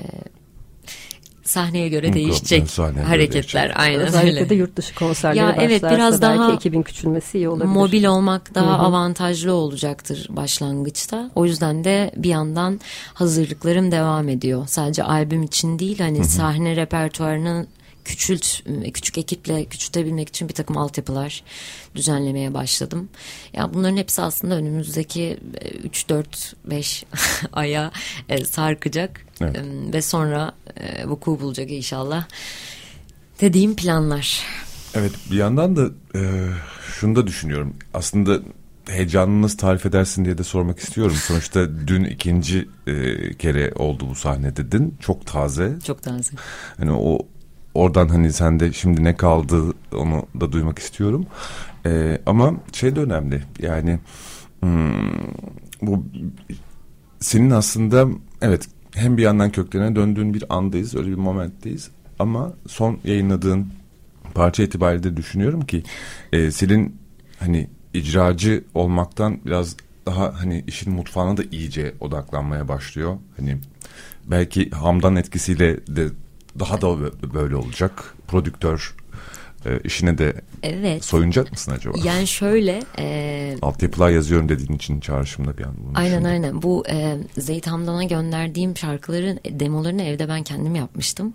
sahneye 1.48 1.88
göre 1.88 2.12
değişecek 2.12 2.70
sahneye 2.70 3.04
hareketler. 3.06 3.66
Göre 3.66 3.74
Aynen 3.74 4.00
Özellikle 4.00 4.38
öyle. 4.38 4.50
de 4.50 4.54
yurt 4.54 4.76
dışı 4.76 4.94
konserleri 4.94 5.38
ya, 5.38 5.56
evet, 5.60 5.82
biraz 5.82 6.22
belki 6.22 6.38
daha 6.38 6.52
ekibin 6.52 6.82
küçülmesi 6.82 7.38
iyi 7.38 7.48
olabilir. 7.48 7.68
Mobil 7.68 8.04
olmak 8.04 8.54
daha 8.54 8.66
Hı-hı. 8.66 8.86
avantajlı 8.86 9.52
olacaktır 9.52 10.26
başlangıçta. 10.30 11.30
O 11.34 11.44
yüzden 11.44 11.84
de 11.84 12.10
bir 12.16 12.28
yandan 12.28 12.80
hazırlıklarım 13.14 13.92
devam 13.92 14.28
ediyor. 14.28 14.66
Sadece 14.66 15.02
albüm 15.02 15.42
için 15.42 15.78
değil 15.78 15.98
hani 15.98 16.18
Hı-hı. 16.18 16.28
sahne 16.28 16.76
repertuarını 16.76 17.66
küçült 18.06 18.62
küçük 18.94 19.18
ekiple 19.18 19.64
küçültebilmek 19.64 20.28
için 20.28 20.48
bir 20.48 20.54
takım 20.54 20.76
altyapılar 20.76 21.42
düzenlemeye 21.94 22.54
başladım. 22.54 23.08
Ya 23.52 23.74
bunların 23.74 23.96
hepsi 23.96 24.22
aslında 24.22 24.54
önümüzdeki 24.54 25.38
3 25.84 26.08
4 26.08 26.54
5 26.64 27.04
aya 27.52 27.92
e, 28.28 28.44
sarkacak 28.44 29.20
evet. 29.40 29.56
ve 29.92 30.02
sonra 30.02 30.52
e, 30.76 31.06
vuku 31.06 31.40
bulacak 31.40 31.70
inşallah. 31.70 32.26
Dediğim 33.40 33.76
planlar. 33.76 34.42
Evet 34.94 35.12
bir 35.30 35.36
yandan 35.36 35.76
da 35.76 35.90
e, 36.14 36.48
şunu 37.00 37.16
da 37.16 37.26
düşünüyorum. 37.26 37.76
Aslında 37.94 38.40
heyecanını 38.88 39.42
nasıl 39.42 39.58
tarif 39.58 39.86
edersin 39.86 40.24
diye 40.24 40.38
de 40.38 40.44
sormak 40.44 40.78
istiyorum. 40.78 41.16
Sonuçta 41.16 41.86
dün 41.86 42.04
ikinci 42.04 42.68
e, 42.86 43.34
kere 43.34 43.72
oldu 43.74 44.06
bu 44.10 44.14
sahne 44.14 44.56
dedin. 44.56 44.94
Çok 45.00 45.26
taze. 45.26 45.78
Çok 45.86 46.02
taze. 46.02 46.36
Hani 46.76 46.92
o 46.92 47.18
oradan 47.76 48.08
hani 48.08 48.32
sende 48.32 48.72
şimdi 48.72 49.04
ne 49.04 49.16
kaldı 49.16 49.74
onu 49.96 50.26
da 50.40 50.52
duymak 50.52 50.78
istiyorum. 50.78 51.26
Ee, 51.86 52.18
ama 52.26 52.54
şey 52.72 52.96
de 52.96 53.00
önemli 53.00 53.42
yani 53.58 53.98
hmm, 54.60 55.18
bu 55.82 56.04
senin 57.20 57.50
aslında 57.50 58.08
evet 58.42 58.68
hem 58.94 59.16
bir 59.16 59.22
yandan 59.22 59.50
köklerine 59.50 59.96
döndüğün 59.96 60.34
bir 60.34 60.44
andayız 60.48 60.94
öyle 60.94 61.08
bir 61.08 61.14
momentteyiz 61.14 61.90
ama 62.18 62.52
son 62.68 62.98
yayınladığın 63.04 63.66
parça 64.34 64.62
itibariyle 64.62 65.02
de 65.02 65.16
düşünüyorum 65.16 65.60
ki 65.60 65.82
e, 66.32 66.50
senin 66.50 66.96
hani 67.38 67.68
icracı 67.94 68.64
olmaktan 68.74 69.38
biraz 69.46 69.76
daha 70.06 70.40
hani 70.40 70.64
işin 70.66 70.92
mutfağına 70.92 71.36
da 71.36 71.42
iyice 71.52 71.94
odaklanmaya 72.00 72.68
başlıyor. 72.68 73.16
Hani 73.36 73.56
belki 74.26 74.70
Hamdan 74.70 75.16
etkisiyle 75.16 75.86
de 75.86 76.08
daha 76.60 76.80
da 76.80 76.98
böyle 77.34 77.56
olacak. 77.56 78.14
Prodüktör 78.28 78.94
e, 79.66 79.80
işine 79.84 80.18
de 80.18 80.34
Evet. 80.62 81.04
soyunacak 81.04 81.52
mısın 81.52 81.72
acaba? 81.72 81.98
Yani 82.04 82.26
şöyle 82.26 82.82
e, 82.98 83.56
Altyapılar 83.62 84.10
yazıyorum 84.10 84.48
dediğin 84.48 84.72
için 84.72 85.00
çağrışımda 85.00 85.58
bir 85.58 85.62
an 85.64 85.74
bunu 85.78 85.92
Aynen 85.98 86.10
düşündüm. 86.10 86.30
aynen. 86.30 86.62
Bu 86.62 86.84
e, 86.90 87.16
Zeyt 87.38 87.66
Hamdan'a 87.66 88.04
gönderdiğim 88.04 88.76
şarkıların 88.76 89.40
demolarını 89.50 90.02
evde 90.02 90.28
ben 90.28 90.42
kendim 90.42 90.74
yapmıştım. 90.74 91.34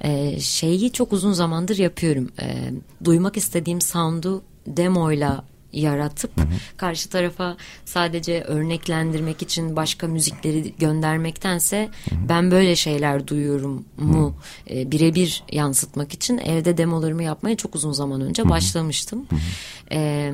E, 0.00 0.40
şeyi 0.40 0.92
çok 0.92 1.12
uzun 1.12 1.32
zamandır 1.32 1.78
yapıyorum. 1.78 2.28
E, 2.42 2.70
duymak 3.04 3.36
istediğim 3.36 3.80
sound'u 3.80 4.42
demoyla 4.66 5.44
yaratıp 5.72 6.30
karşı 6.76 7.08
tarafa 7.08 7.56
sadece 7.84 8.42
örneklendirmek 8.42 9.42
için 9.42 9.76
başka 9.76 10.06
müzikleri 10.06 10.74
göndermektense 10.78 11.88
ben 12.28 12.50
böyle 12.50 12.76
şeyler 12.76 13.26
duyuyorum 13.26 13.84
mu 13.98 14.34
e, 14.70 14.90
birebir 14.90 15.42
yansıtmak 15.52 16.14
için 16.14 16.38
evde 16.38 16.76
demolarımı 16.76 17.22
yapmaya 17.22 17.56
çok 17.56 17.74
uzun 17.74 17.92
zaman 17.92 18.20
önce 18.20 18.48
başlamıştım. 18.48 19.26
E, 19.92 20.32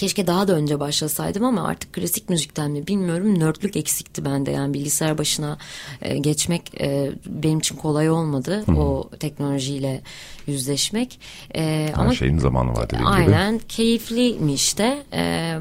Keşke 0.00 0.26
daha 0.26 0.48
da 0.48 0.52
önce 0.52 0.80
başlasaydım 0.80 1.44
ama 1.44 1.64
artık 1.68 1.92
klasik 1.92 2.28
müzikten 2.30 2.70
mi 2.70 2.86
bilmiyorum 2.86 3.40
nörtlük 3.40 3.76
eksikti 3.76 4.24
bende 4.24 4.50
yani 4.50 4.74
bilgisayar 4.74 5.18
başına 5.18 5.58
e, 6.02 6.18
geçmek 6.18 6.80
e, 6.80 7.10
benim 7.26 7.58
için 7.58 7.76
kolay 7.76 8.10
olmadı 8.10 8.64
o 8.76 9.10
teknolojiyle 9.20 10.02
yüzleşmek. 10.46 11.20
E, 11.54 11.92
Her 11.96 12.12
şeyin 12.14 12.38
zamanı 12.38 12.70
var 12.70 12.90
dediğin 12.90 13.02
gibi. 13.02 13.10
Aynen 13.12 13.60
keyifliymiş 13.68 14.78
de 14.78 15.02
E, 15.12 15.54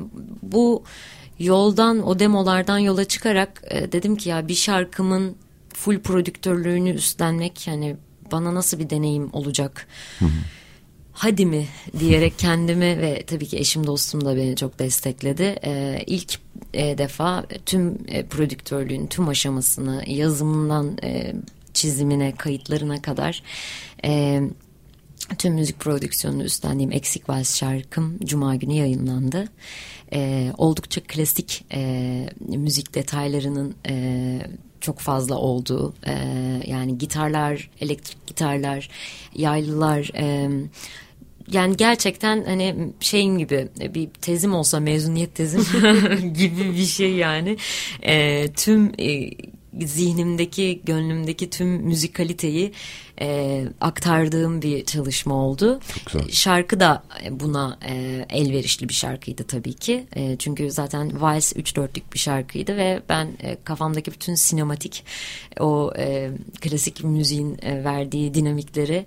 bu 0.43 0.84
yoldan 1.39 2.08
o 2.08 2.19
demolardan 2.19 2.78
yola 2.80 3.06
çıkarak 3.06 3.62
e, 3.69 3.91
dedim 3.91 4.15
ki 4.15 4.30
ya 4.30 4.47
bir 4.47 4.56
şarkımın 4.56 5.36
full 5.73 5.99
prodüktörlüğünü 5.99 6.89
üstlenmek 6.89 7.67
yani 7.67 7.95
bana 8.32 8.56
nasıl 8.56 8.80
bir 8.80 8.89
deneyim 8.89 9.30
olacak? 9.34 9.88
Hadi 11.19 11.45
mi 11.45 11.67
diyerek 11.99 12.39
kendimi 12.39 13.01
ve 13.01 13.23
tabii 13.27 13.45
ki 13.45 13.58
eşim 13.58 13.88
dostum 13.88 14.25
da 14.25 14.36
beni 14.36 14.55
çok 14.55 14.79
destekledi. 14.79 15.55
Ee, 15.65 16.03
ilk 16.08 16.39
e, 16.73 16.97
defa 16.97 17.45
tüm 17.65 17.97
e, 18.08 18.25
prodüktörlüğün 18.25 19.08
tüm 19.08 19.27
aşamasını 19.27 20.03
yazımından 20.08 20.97
e, 21.03 21.34
çizimine 21.73 22.36
kayıtlarına 22.36 23.01
kadar 23.01 23.43
e, 24.05 24.41
tüm 25.38 25.53
müzik 25.53 25.79
prodüksiyonunu 25.79 26.43
üstlendiğim 26.43 26.91
Eksik 26.91 27.29
Vals 27.29 27.55
şarkım 27.55 28.19
Cuma 28.23 28.55
günü 28.55 28.73
yayınlandı. 28.73 29.45
Ee, 30.13 30.51
oldukça 30.58 31.01
klasik 31.01 31.65
e, 31.73 32.29
müzik 32.39 32.95
detaylarının 32.95 33.75
e, 33.89 34.39
çok 34.82 34.99
fazla 34.99 35.38
olduğu 35.38 35.93
e, 36.08 36.13
yani 36.67 36.97
gitarlar, 36.97 37.69
elektrik 37.82 38.27
gitarlar, 38.27 38.89
yaylılar... 39.36 40.12
E, 40.15 40.49
yani 41.52 41.78
gerçekten 41.78 42.46
hani 42.46 42.94
şeyim 43.00 43.38
gibi 43.38 43.68
bir 43.80 44.10
tezim 44.22 44.54
olsa 44.54 44.80
mezuniyet 44.80 45.36
tezim 45.36 45.62
gibi 46.34 46.78
bir 46.78 46.86
şey 46.86 47.12
yani 47.12 47.58
e, 48.02 48.48
tüm 48.54 48.92
e, 49.00 49.30
zihnimdeki 49.86 50.82
gönlümdeki 50.84 51.50
tüm 51.50 51.68
müzikaliteyi 51.68 52.72
e, 53.22 53.66
aktardığım 53.82 54.62
bir 54.62 54.86
çalışma 54.86 55.36
oldu. 55.36 55.80
Şarkı 56.32 56.80
da 56.80 57.04
buna 57.32 57.78
e, 57.88 58.26
elverişli 58.30 58.90
bir 58.90 58.94
şarkıydı 58.94 59.44
tabii 59.44 59.74
ki. 59.74 60.06
E, 60.16 60.36
çünkü 60.40 60.72
zaten 60.72 61.22
Vals 61.22 61.54
3-4'lük 61.54 62.14
bir 62.14 62.20
şarkıydı 62.20 62.78
ve 62.78 63.02
ben 63.10 63.28
e, 63.44 63.58
kafamdaki 63.64 64.12
bütün 64.12 64.36
sinematik 64.36 65.06
o 65.60 65.94
e, 65.98 66.32
klasik 66.62 67.04
müziğin 67.04 67.58
e, 67.62 67.84
verdiği 67.84 68.34
dinamikleri 68.34 69.06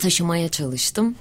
taşımaya 0.00 0.48
çalıştım. 0.48 1.14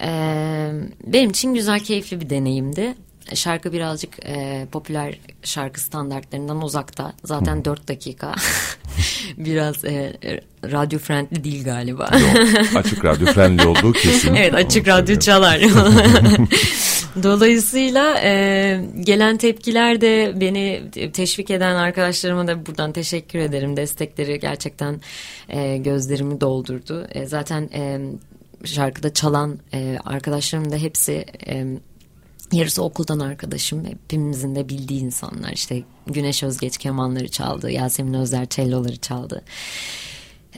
Ee, 0.00 0.70
benim 1.06 1.30
için 1.30 1.54
güzel, 1.54 1.80
keyifli 1.80 2.20
bir 2.20 2.30
deneyimdi. 2.30 2.94
Şarkı 3.34 3.72
birazcık 3.72 4.26
e, 4.26 4.66
popüler 4.72 5.18
şarkı 5.42 5.80
standartlarından 5.80 6.62
uzakta. 6.62 7.12
Zaten 7.24 7.64
4 7.64 7.88
dakika. 7.88 8.34
Biraz 9.36 9.84
e, 9.84 10.12
radyo 10.64 10.98
friendly 10.98 11.44
değil 11.44 11.64
galiba. 11.64 12.02
Yok, 12.02 12.76
açık 12.76 13.04
radyo 13.04 13.26
friendly 13.26 13.66
olduğu 13.66 13.92
kesin. 14.02 14.34
evet 14.34 14.54
açık 14.54 14.88
Onu 14.88 14.94
radyo 14.94 15.18
çalar. 15.18 15.60
Dolayısıyla 17.22 18.20
e, 18.22 18.80
gelen 19.00 19.36
tepkiler 19.36 20.00
de 20.00 20.32
beni 20.40 20.82
teşvik 21.12 21.50
eden 21.50 21.74
arkadaşlarıma 21.74 22.46
da 22.46 22.66
buradan 22.66 22.92
teşekkür 22.92 23.38
ederim. 23.38 23.76
Destekleri 23.76 24.40
gerçekten 24.40 25.00
e, 25.48 25.76
gözlerimi 25.76 26.40
doldurdu. 26.40 27.06
E, 27.10 27.26
zaten 27.26 27.70
e, 27.74 28.00
şarkıda 28.64 29.12
çalan 29.12 29.58
e, 29.74 29.98
arkadaşlarım 30.04 30.72
da 30.72 30.76
hepsi... 30.76 31.24
E, 31.46 31.64
Yarısı 32.54 32.82
okuldan 32.82 33.18
arkadaşım. 33.18 33.84
Hepimizin 33.86 34.54
de 34.56 34.68
bildiği 34.68 35.00
insanlar. 35.00 35.52
İşte 35.52 35.82
Güneş 36.06 36.42
Özgeç 36.42 36.78
kemanları 36.78 37.28
çaldı. 37.28 37.70
Yasemin 37.70 38.14
Özler 38.14 38.48
celloları 38.48 38.96
çaldı. 38.96 39.42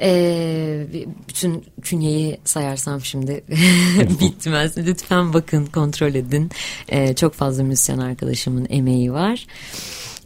Ee, 0.00 0.86
bütün 1.28 1.64
künyeyi 1.82 2.38
sayarsam 2.44 3.00
şimdi 3.00 3.44
bitmez. 4.20 4.78
Lütfen 4.78 5.32
bakın 5.32 5.66
kontrol 5.66 6.14
edin. 6.14 6.50
Ee, 6.88 7.14
çok 7.14 7.34
fazla 7.34 7.62
müzisyen 7.62 7.98
arkadaşımın 7.98 8.66
emeği 8.70 9.12
var. 9.12 9.46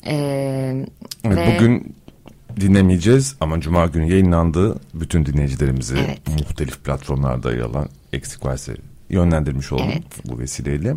Ee, 0.06 0.86
Evet, 1.24 1.36
ve- 1.38 1.54
Bugün 1.56 1.94
dinlemeyeceğiz 2.60 3.36
ama 3.40 3.60
Cuma 3.60 3.86
günü 3.86 4.10
yayınlandığı 4.10 4.80
bütün 4.94 5.26
dinleyicilerimizi 5.26 5.96
Evet. 6.06 6.18
muhtelif 6.28 6.84
platformlarda 6.84 7.52
yer 7.52 7.60
alan 7.60 7.88
Eksik 8.12 8.44
Varsa 8.44 8.72
yönlendirmiş 9.10 9.72
oldum 9.72 9.86
Evet. 9.92 10.02
bu 10.24 10.38
vesileyle. 10.38 10.96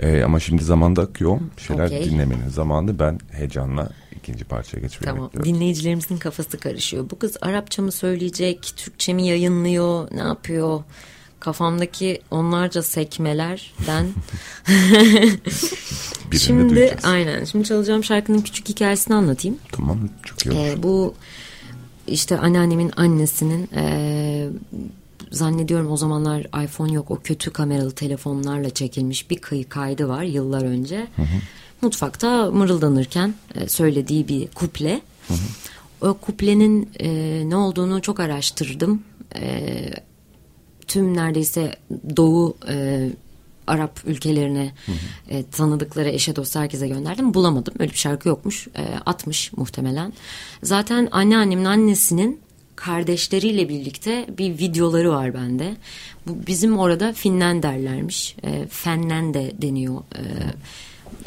Ee, 0.00 0.22
ama 0.22 0.40
şimdi 0.40 0.64
zamanda 0.64 1.02
akıyor. 1.02 1.40
Bir 1.56 1.62
şeyler 1.62 1.86
Okey. 1.86 2.04
dinlemenin 2.04 2.48
zamanı. 2.48 2.98
Ben 2.98 3.20
heyecanla 3.32 3.90
ikinci 4.16 4.44
parçaya 4.44 4.80
geçmeyi 4.80 5.04
Tamam. 5.14 5.26
bekliyorum. 5.26 5.54
Dinleyicilerimizin 5.54 6.16
kafası 6.16 6.58
karışıyor. 6.60 7.10
Bu 7.10 7.18
kız 7.18 7.36
Arapça 7.42 7.82
mı 7.82 7.92
söyleyecek, 7.92 8.72
Türkçe 8.76 9.12
mi 9.12 9.26
yayınlıyor, 9.26 10.08
ne 10.14 10.20
yapıyor? 10.20 10.82
Kafamdaki 11.40 12.20
onlarca 12.30 12.82
sekmelerden 12.82 14.06
Şimdi 16.38 16.74
duyacağız. 16.74 17.04
aynen. 17.04 17.44
Şimdi 17.44 17.64
çalacağım 17.64 18.04
şarkının 18.04 18.40
küçük 18.40 18.68
hikayesini 18.68 19.14
anlatayım. 19.14 19.58
Tamam 19.72 19.98
çok 20.24 20.46
iyi 20.46 20.50
olur. 20.50 20.66
Ee, 20.66 20.82
bu 20.82 21.14
işte 22.06 22.38
anneannemin 22.38 22.92
annesinin 22.96 23.68
e, 23.76 24.48
zannediyorum 25.34 25.90
o 25.92 25.96
zamanlar 25.96 26.64
iPhone 26.64 26.92
yok 26.92 27.10
o 27.10 27.20
kötü 27.24 27.50
kameralı 27.50 27.92
telefonlarla 27.92 28.70
çekilmiş 28.70 29.30
bir 29.30 29.38
kayı 29.38 29.68
kaydı 29.68 30.08
var 30.08 30.22
yıllar 30.22 30.62
önce. 30.62 31.06
Mutfakta 31.82 32.50
mırıldanırken 32.50 33.34
e, 33.54 33.68
söylediği 33.68 34.28
bir 34.28 34.48
kuple. 34.48 35.00
O 36.00 36.14
kuplenin 36.14 36.90
e, 37.00 37.42
ne 37.46 37.56
olduğunu 37.56 38.02
çok 38.02 38.20
araştırdım. 38.20 39.02
E, 39.36 39.90
tüm 40.86 41.16
neredeyse 41.16 41.76
Doğu 42.16 42.56
e, 42.68 43.08
Arap 43.66 44.00
ülkelerine 44.06 44.72
e, 45.28 45.44
tanıdıkları 45.50 46.08
eşe 46.08 46.36
dost 46.36 46.56
herkese 46.56 46.88
gönderdim. 46.88 47.34
Bulamadım. 47.34 47.74
Öyle 47.78 47.92
bir 47.92 47.96
şarkı 47.96 48.28
yokmuş. 48.28 48.68
E, 48.68 48.82
atmış 49.06 49.52
muhtemelen. 49.52 50.12
Zaten 50.62 51.08
anneannemin 51.10 51.64
annesinin 51.64 52.40
kardeşleriyle 52.76 53.68
birlikte 53.68 54.26
bir 54.38 54.58
videoları 54.58 55.10
var 55.10 55.34
bende. 55.34 55.76
Bu 56.26 56.46
bizim 56.46 56.78
orada 56.78 57.12
Finnen 57.12 57.62
derlermiş. 57.62 58.36
E, 58.44 58.66
fennen 58.66 59.34
de 59.34 59.52
deniyor. 59.62 59.96
E, 59.96 60.22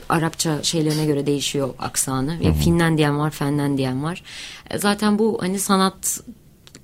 Arapça 0.09 0.63
şeylerine 0.63 1.05
göre 1.05 1.25
değişiyor 1.25 1.69
aksanı. 1.79 2.43
Ya 2.43 2.53
Finnen 2.53 2.97
diyen 2.97 3.19
var, 3.19 3.31
fennen 3.31 3.77
diyen 3.77 4.03
var. 4.03 4.23
E, 4.69 4.77
zaten 4.77 5.19
bu 5.19 5.37
hani 5.41 5.59
sanat 5.59 6.19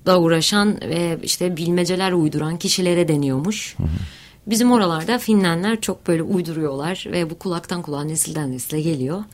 da 0.06 0.20
uğraşan 0.20 0.80
ve 0.80 1.18
işte 1.22 1.56
bilmeceler 1.56 2.12
uyduran 2.12 2.56
kişilere 2.58 3.08
deniyormuş. 3.08 3.76
Bizim 4.46 4.72
oralarda 4.72 5.18
Finlenler 5.18 5.80
çok 5.80 6.06
böyle 6.06 6.22
uyduruyorlar 6.22 7.06
ve 7.12 7.30
bu 7.30 7.38
kulaktan 7.38 7.82
kulağa 7.82 8.04
nesilden 8.04 8.52
nesile 8.52 8.80
geliyor. 8.80 9.24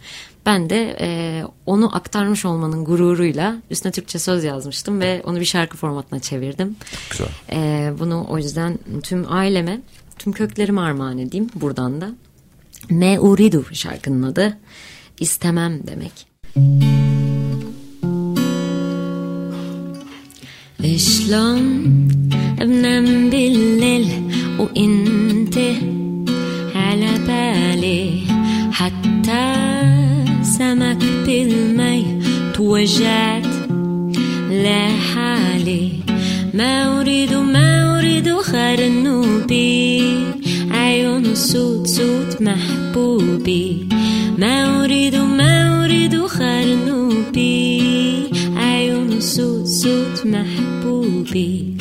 Ben 0.45 0.69
de 0.69 0.97
e, 0.99 1.43
onu 1.65 1.95
aktarmış 1.95 2.45
olmanın 2.45 2.85
gururuyla 2.85 3.55
üstüne 3.71 3.91
Türkçe 3.91 4.19
söz 4.19 4.43
yazmıştım 4.43 5.01
ve 5.01 5.21
onu 5.25 5.39
bir 5.39 5.45
şarkı 5.45 5.77
formatına 5.77 6.19
çevirdim. 6.19 6.75
Güzel. 7.09 7.27
E, 7.51 7.91
bunu 7.99 8.25
o 8.29 8.37
yüzden 8.37 8.79
tüm 9.03 9.33
aileme, 9.33 9.81
tüm 10.19 10.33
köklerime 10.33 10.81
armağan 10.81 11.17
edeyim 11.17 11.49
buradan 11.55 12.01
da. 12.01 12.09
Me 12.89 13.19
uridu 13.19 13.65
şarkının 13.73 14.23
adı. 14.23 14.57
İstemem 15.19 15.87
demek. 15.87 16.27
شلون 20.97 22.07
بنام 22.59 23.29
بالليل 23.29 24.07
وانت 24.59 25.57
على 26.75 27.11
بالي 27.27 28.23
حتى 28.71 29.68
سمك 30.60 31.02
بالمي 31.26 32.04
توجعت 32.54 33.46
لحالي. 34.50 35.92
ما 36.54 37.00
اريد 37.00 37.34
ما 37.34 37.98
أريد 37.98 38.28
خرنوبي 38.34 40.02
عيون 40.70 41.34
سود 41.34 41.86
سود 41.86 42.36
محبوبي. 42.40 43.88
ما 44.38 44.84
أريد 44.84 45.16
ما 45.16 45.84
أريد 45.84 46.26
خرنوبي 46.26 47.82
عيون 48.56 49.20
سود 49.20 49.64
سود 49.66 50.16
محبوبي. 50.24 51.76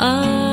آه. 0.00 0.49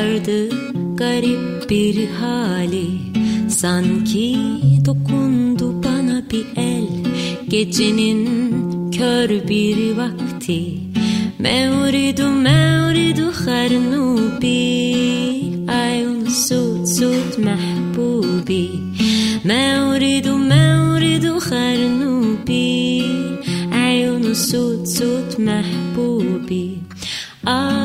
Vardı 0.00 0.48
garip 0.94 1.70
bir 1.70 2.08
hali. 2.20 2.86
Sanki 3.48 4.38
dokundu 4.84 5.82
bana 5.84 6.22
bir 6.30 6.46
el. 6.56 6.88
Gecenin 7.48 8.28
kör 8.90 9.28
bir 9.48 9.96
vakti. 9.96 10.80
Mevridu 11.38 12.30
mevridu 12.30 13.32
harnubi. 13.44 14.60
Ayun 15.68 16.26
sud 16.26 16.86
sud 16.86 17.44
mahbubi 17.44 18.68
mevridu 19.44 20.38
mevridu 20.38 21.40
harnubi. 21.50 23.04
Ayun 23.74 24.34
sud 24.34 24.86
sud 24.86 25.38
mahbubi 25.38 26.78
Ay 27.46 27.79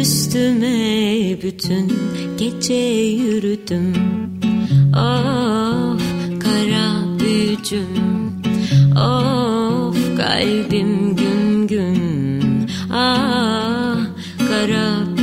Üstüme 0.00 1.42
bütün 1.42 1.92
gece 2.38 2.74
yürüdüm. 2.74 3.92
Of 4.94 6.02
kara 6.40 7.18
büyücüm 7.20 8.42
Of 8.96 10.16
kalbim 10.16 11.16
gün 11.16 11.66
gün 11.66 12.68
Ah 12.92 13.96
kara 14.48 14.96
büyücüm 15.06 15.19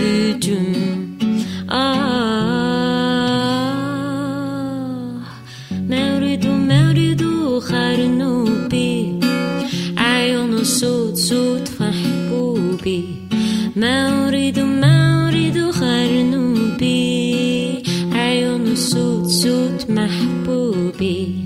be. 20.97 21.36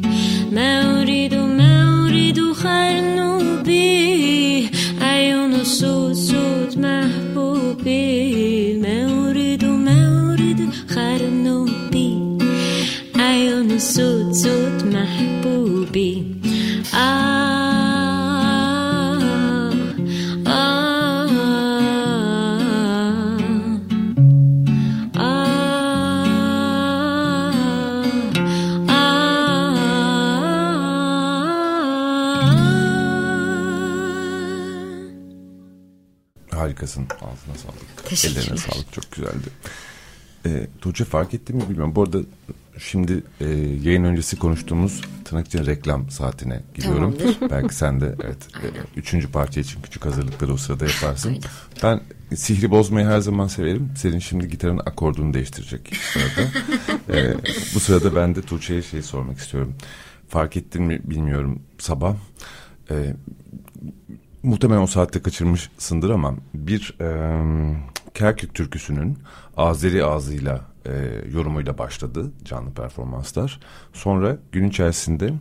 Teşekkürler. 38.11 38.41
Ellerine 38.41 38.57
sağlık. 38.57 38.93
Çok 38.93 39.11
güzeldi. 39.11 39.47
E, 40.45 40.67
Tuğçe 40.81 41.05
fark 41.05 41.33
etti 41.33 41.53
mi 41.53 41.61
bilmiyorum. 41.69 41.95
Bu 41.95 42.03
arada 42.03 42.19
şimdi 42.77 43.23
e, 43.41 43.45
yayın 43.83 44.03
öncesi 44.03 44.39
konuştuğumuz 44.39 45.01
tırnak 45.25 45.47
için 45.47 45.65
reklam 45.65 46.09
saatine 46.09 46.63
gidiyorum. 46.73 47.17
Belki 47.51 47.75
sen 47.75 48.01
de 48.01 48.15
evet 48.23 48.47
e, 48.63 48.67
üçüncü 48.99 49.31
parça 49.31 49.59
için 49.59 49.81
küçük 49.81 50.05
hazırlıkları 50.05 50.53
o 50.53 50.57
sırada 50.57 50.85
yaparsın. 50.85 51.37
Ben 51.83 52.01
sihri 52.35 52.71
bozmayı 52.71 53.07
her 53.07 53.19
zaman 53.19 53.47
severim. 53.47 53.91
Senin 53.97 54.19
şimdi 54.19 54.47
gitarın 54.47 54.77
akordunu 54.77 55.33
değiştirecek 55.33 55.93
sırada. 55.95 56.49
e, 57.19 57.35
bu 57.75 57.79
sırada 57.79 58.15
ben 58.15 58.35
de 58.35 58.41
Tuğçe'ye 58.41 58.81
şey 58.81 59.01
sormak 59.01 59.37
istiyorum. 59.37 59.75
Fark 60.29 60.57
ettin 60.57 60.83
mi 60.83 61.01
bilmiyorum 61.03 61.59
sabah. 61.77 62.15
E, 62.91 63.15
muhtemelen 64.43 64.81
o 64.81 64.87
saatte 64.87 65.21
kaçırmışsındır 65.21 66.09
ama 66.09 66.35
bir 66.53 66.95
e, 67.01 67.07
Kerkük 68.13 68.53
türküsünün 68.53 69.17
Azeri 69.57 70.05
ağzıyla 70.05 70.61
e, 70.85 70.91
yorumuyla 71.33 71.77
başladı 71.77 72.31
canlı 72.45 72.71
performanslar. 72.73 73.59
Sonra 73.93 74.37
gün 74.51 74.69
içerisinde 74.69 75.33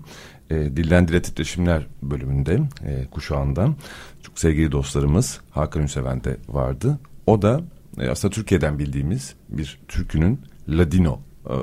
e, 0.51 0.55
Dilden 0.55 1.09
Dile 1.09 1.23
Titreşimler 1.23 1.87
bölümünde 2.03 2.61
e, 2.85 3.07
kuşağından 3.11 3.77
çok 4.23 4.39
sevgili 4.39 4.73
dostlarımız 4.73 5.41
Hakan 5.51 5.83
Ünseven 5.83 6.25
de 6.25 6.37
vardı. 6.49 6.99
O 7.27 7.43
da 7.43 7.61
e, 7.99 8.09
aslında 8.09 8.35
Türkiye'den 8.35 8.79
bildiğimiz 8.79 9.35
bir 9.49 9.81
türkünün 9.89 10.41
Ladino 10.69 11.21
e, 11.47 11.55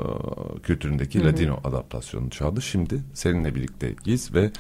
kültüründeki 0.63 1.25
Ladino 1.25 1.59
adaptasyonunu 1.63 2.29
çaldı. 2.29 2.61
Şimdi 2.61 3.03
seninle 3.13 3.55
birlikteyiz 3.55 4.33
ve 4.33 4.51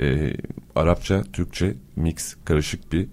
e, 0.00 0.36
Arapça, 0.74 1.22
Türkçe 1.32 1.74
mix 1.96 2.36
karışık 2.44 2.92
bir 2.92 3.08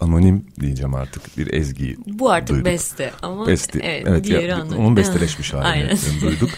anonim 0.00 0.46
diyeceğim 0.60 0.94
artık 0.94 1.38
bir 1.38 1.52
ezgiyi 1.54 1.96
Bu 2.06 2.30
artık 2.30 2.48
duyduk. 2.48 2.64
beste 2.66 3.12
ama 3.22 3.46
Besti. 3.46 3.78
evet, 3.82 4.04
evet 4.08 4.24
diğeri 4.24 4.46
ya, 4.46 4.56
anonim. 4.56 4.78
onun 4.78 4.96
besteleşmiş 4.96 5.54
halini 5.54 5.98
duyduk. 6.20 6.50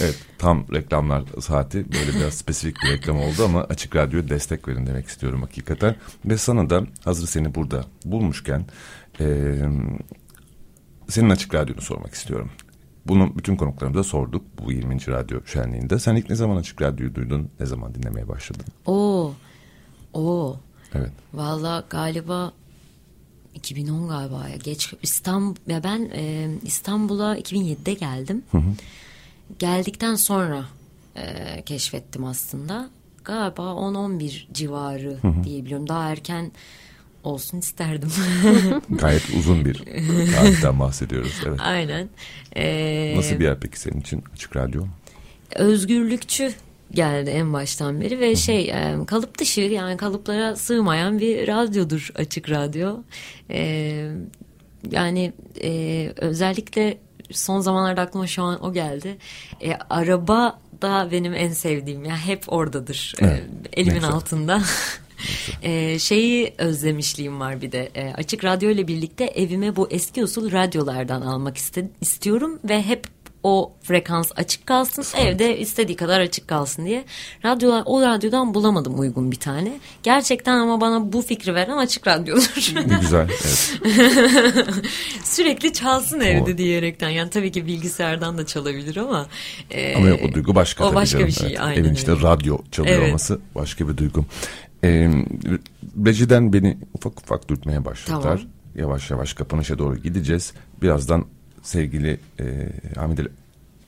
Evet 0.00 0.18
tam 0.38 0.64
reklamlar 0.74 1.24
saati 1.40 1.92
böyle 1.92 2.18
biraz 2.18 2.34
spesifik 2.34 2.76
bir 2.84 2.88
reklam 2.92 3.16
oldu 3.20 3.44
ama 3.44 3.62
Açık 3.64 3.96
Radyo'ya 3.96 4.28
destek 4.28 4.68
verin 4.68 4.86
demek 4.86 5.06
istiyorum 5.06 5.40
hakikaten. 5.42 5.96
Ve 6.24 6.36
sana 6.38 6.70
da 6.70 6.82
hazır 7.04 7.26
seni 7.26 7.54
burada 7.54 7.84
bulmuşken 8.04 8.66
e, 9.20 9.54
senin 11.08 11.30
Açık 11.30 11.54
Radyo'nu 11.54 11.80
sormak 11.80 12.14
istiyorum. 12.14 12.50
Bunu 13.06 13.32
bütün 13.36 13.56
konuklarımıza 13.56 14.02
sorduk 14.04 14.44
bu 14.58 14.72
20. 14.72 15.06
Radyo 15.06 15.40
şenliğinde. 15.46 15.98
Sen 15.98 16.16
ilk 16.16 16.30
ne 16.30 16.36
zaman 16.36 16.56
Açık 16.56 16.82
Radyo'yu 16.82 17.14
duydun? 17.14 17.48
Ne 17.60 17.66
zaman 17.66 17.94
dinlemeye 17.94 18.28
başladın? 18.28 18.64
Oo. 18.86 19.32
Oo. 20.12 20.56
Evet. 20.94 21.10
Valla 21.34 21.84
galiba 21.90 22.52
2010 23.56 24.08
galiba 24.08 24.48
ya 24.48 24.56
geç 24.56 24.92
İstanbul 25.02 25.56
ya 25.66 25.84
ben 25.84 26.10
e, 26.14 26.48
İstanbul'a 26.64 27.38
2007'de 27.38 27.94
geldim. 27.94 28.42
Geldikten 29.58 30.14
sonra 30.14 30.64
e, 31.16 31.62
keşfettim 31.66 32.24
aslında. 32.24 32.90
Galiba 33.24 33.62
10-11 33.62 34.52
civarı 34.52 35.18
diyebiliyorum. 35.44 35.88
Daha 35.88 36.10
erken 36.10 36.52
olsun 37.24 37.58
isterdim. 37.58 38.12
Gayet 38.90 39.22
uzun 39.38 39.64
bir 39.64 39.74
tarihten 40.36 40.80
bahsediyoruz. 40.80 41.32
Evet. 41.46 41.60
Aynen. 41.62 42.08
E, 42.56 43.14
Nasıl 43.16 43.38
bir 43.40 43.44
yer 43.44 43.60
peki 43.60 43.80
senin 43.80 44.00
için 44.00 44.24
Açık 44.34 44.56
Radyo? 44.56 44.84
özgürlükçü 45.54 46.52
geldi 46.96 47.30
en 47.30 47.52
baştan 47.52 48.00
beri 48.00 48.20
ve 48.20 48.36
şey 48.36 48.70
e, 48.70 48.96
kalıp 49.06 49.38
dışı 49.38 49.60
yani 49.60 49.96
kalıplara 49.96 50.56
sığmayan 50.56 51.18
bir 51.18 51.48
radyodur 51.48 52.10
açık 52.14 52.50
radyo. 52.50 52.96
E, 53.50 54.10
yani 54.90 55.32
e, 55.62 56.12
özellikle 56.16 56.98
son 57.30 57.60
zamanlarda 57.60 58.00
aklıma 58.00 58.26
şu 58.26 58.42
an 58.42 58.64
o 58.64 58.72
geldi. 58.72 59.16
E, 59.62 59.74
araba 59.90 60.58
da 60.82 61.08
benim 61.12 61.34
en 61.34 61.52
sevdiğim 61.52 62.04
ya 62.04 62.16
hep 62.16 62.52
oradadır. 62.52 63.14
E, 63.20 63.26
Evet, 63.26 63.44
elimin 63.72 63.94
güzel. 63.94 64.10
altında. 64.10 64.62
Ee, 65.62 65.98
şeyi 65.98 66.54
özlemişliğim 66.58 67.40
var 67.40 67.62
bir 67.62 67.72
de. 67.72 67.90
Ee, 67.94 68.12
açık 68.16 68.44
radyo 68.44 68.70
ile 68.70 68.88
birlikte 68.88 69.24
evime 69.24 69.76
bu 69.76 69.88
eski 69.90 70.24
usul 70.24 70.52
radyolardan 70.52 71.20
almak 71.20 71.56
iste, 71.56 71.88
istiyorum 72.00 72.58
ve 72.68 72.82
hep 72.82 73.15
o 73.46 73.72
frekans 73.82 74.32
açık 74.36 74.66
kalsın 74.66 75.04
evde 75.18 75.58
istediği 75.58 75.96
kadar 75.96 76.20
açık 76.20 76.48
kalsın 76.48 76.84
diye 76.86 77.04
radyolar 77.44 77.82
o 77.86 78.02
radyodan 78.02 78.54
bulamadım 78.54 79.00
uygun 79.00 79.30
bir 79.30 79.36
tane 79.36 79.72
gerçekten 80.02 80.56
ama 80.58 80.80
bana 80.80 81.12
bu 81.12 81.22
fikri 81.22 81.54
veren 81.54 81.76
açık 81.76 82.06
radyodur 82.06 82.72
Ne 82.86 82.98
güzel. 83.00 83.28
Evet. 83.84 84.66
sürekli 85.24 85.72
çalsın 85.72 86.20
evde 86.20 86.54
O- 86.54 86.58
diyerekten 86.58 87.08
yani 87.08 87.30
tabii 87.30 87.52
ki 87.52 87.66
bilgisayardan 87.66 88.38
da 88.38 88.46
çalabilir 88.46 88.96
ama 88.96 89.26
e, 89.70 89.94
Ama 89.96 90.08
o 90.28 90.32
duygu 90.32 90.54
başka 90.54 90.84
o 90.90 90.94
başka 90.94 91.18
canım. 91.18 91.26
bir 91.28 91.32
şey 91.32 91.48
Evet. 91.48 91.60
aynen 91.60 91.80
Evin 91.80 91.94
içinde 91.94 92.10
öyle. 92.10 92.22
radyo 92.22 92.58
çalıyor 92.72 92.96
Evet. 92.98 93.08
olması 93.08 93.38
başka 93.54 93.88
bir 93.88 93.96
duygu. 93.96 94.24
Ee, 94.84 95.10
rejiden 96.06 96.52
beni 96.52 96.78
ufak 96.94 97.20
ufak 97.20 97.48
dürtmeye 97.48 97.84
başladılar. 97.84 98.22
Tamam. 98.22 98.40
Yavaş 98.74 99.10
yavaş 99.10 99.34
kapanışa 99.34 99.78
doğru 99.78 99.96
gideceğiz. 99.96 100.52
Birazdan 100.82 101.24
sevgili 101.66 102.20
e, 102.40 102.68
Hamid 102.96 103.18
Ali 103.18 103.28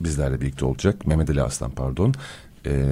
bizlerle 0.00 0.40
birlikte 0.40 0.64
olacak. 0.64 1.06
Mehmet 1.06 1.30
Ali 1.30 1.42
Aslan 1.42 1.70
pardon. 1.70 2.14
Ee, 2.66 2.84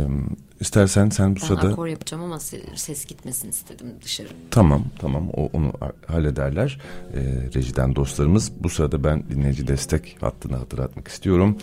istersen 0.60 1.08
sen 1.08 1.30
bu 1.36 1.40
ben 1.40 1.46
sırada... 1.46 1.68
akor 1.68 1.86
yapacağım 1.86 2.22
ama 2.22 2.36
se- 2.36 2.76
ses 2.76 3.06
gitmesin 3.06 3.48
istedim 3.48 3.86
dışarı 4.04 4.28
Tamam 4.50 4.84
tamam 4.98 5.28
o, 5.30 5.50
onu 5.52 5.72
ha- 5.80 5.92
hallederler 6.06 6.80
Ee, 7.14 7.20
rejiden 7.54 7.94
dostlarımız. 7.96 8.52
Bu 8.60 8.68
sırada 8.68 9.04
ben 9.04 9.22
dinleyici 9.28 9.68
destek 9.68 10.16
hattını 10.20 10.56
hatırlatmak 10.56 11.08
istiyorum. 11.08 11.58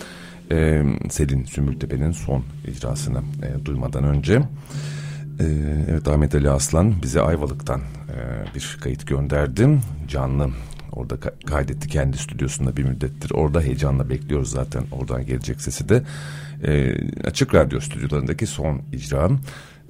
Ee, 0.52 0.84
Selin 1.10 1.46
Sümbültepe'nin 1.46 2.12
son 2.12 2.44
icrasını 2.68 3.20
e, 3.20 3.66
duymadan 3.66 4.04
önce. 4.04 4.42
Ee, 5.40 5.46
evet 5.90 6.08
Ahmet 6.08 6.36
Ali 6.36 6.50
Aslan 6.50 6.94
bize 7.04 7.22
Ayvalık'tan 7.22 7.80
e, 7.82 8.56
bir 8.56 8.78
kayıt 8.82 9.08
gönderdi. 9.08 9.80
Canlı 10.08 10.50
orada 10.96 11.16
ka- 11.16 11.46
kaydetti 11.46 11.88
kendi 11.88 12.18
stüdyosunda 12.18 12.78
bir 12.78 12.84
müddettir. 12.84 13.32
Orada 13.32 13.62
heyecanla 13.62 14.10
bekliyoruz 14.10 14.50
zaten 14.52 14.84
oradan 14.92 15.26
gelecek 15.26 15.62
sesi 15.62 15.90
de. 15.90 16.04
Ee, 16.64 16.96
açık 17.24 17.56
radyo 17.56 17.80
stüdyolarındaki 17.80 18.48
son 18.48 18.82
icra 18.94 19.30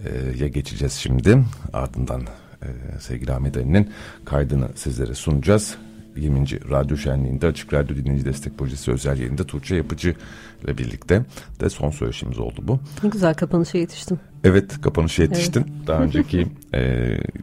e, 0.06 0.40
ya 0.44 0.48
geçeceğiz 0.48 0.94
şimdi. 0.94 1.44
Ardından 1.74 2.22
e, 2.62 2.68
sevgili 3.00 3.34
Ahmet 3.34 3.58
Ali'nin 3.58 3.90
kaydını 4.26 4.70
sizlere 4.76 5.14
sunacağız. 5.14 5.78
20. 6.16 6.70
Radyo 6.70 6.98
Şenliği'nde 6.98 7.48
Açık 7.48 7.74
Radyo 7.74 7.96
Dinleyici 7.96 8.26
Destek 8.26 8.58
Projesi 8.58 8.92
özel 8.92 9.20
yayında 9.20 9.44
Tuğçe 9.44 9.76
Yapıcı 9.76 10.16
ile 10.64 10.78
birlikte 10.78 11.26
de 11.60 11.70
son 11.70 11.90
söyleşimiz 11.90 12.40
oldu 12.40 12.62
bu. 12.62 12.80
Ne 13.04 13.10
güzel 13.10 13.34
kapanışa 13.34 13.78
yetiştim. 13.78 14.20
Evet 14.44 14.82
kapanışa 14.82 15.24
yetiştin. 15.24 15.66
Daha 15.88 16.04
önceki 16.04 16.48
e, 16.74 16.82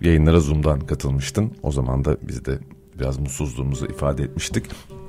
yayınlara 0.00 0.40
Zoom'dan 0.40 0.80
katılmıştın. 0.80 1.52
O 1.62 1.72
zaman 1.72 2.04
da 2.04 2.16
biz 2.28 2.44
de 2.44 2.58
biraz 3.00 3.18
mutsuzluğumuzu 3.18 3.86
ifade 3.86 4.22
etmiştik. 4.22 4.64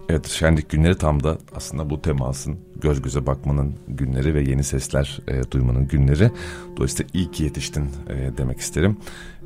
Evet 0.10 0.27
şenlik 0.27 0.69
günleri 0.69 0.97
tam 0.97 1.23
da 1.23 1.38
aslında 1.56 1.89
bu 1.89 2.01
temasın 2.01 2.58
göz 2.82 3.01
göze 3.01 3.25
bakmanın 3.25 3.75
günleri 3.88 4.34
ve 4.34 4.41
yeni 4.41 4.63
sesler 4.63 5.19
e, 5.27 5.51
duymanın 5.51 5.88
günleri. 5.88 6.32
Dolayısıyla 6.77 7.10
iyi 7.13 7.32
ki 7.32 7.43
yetiştin 7.43 7.89
e, 8.10 8.38
demek 8.38 8.60
isterim. 8.60 8.97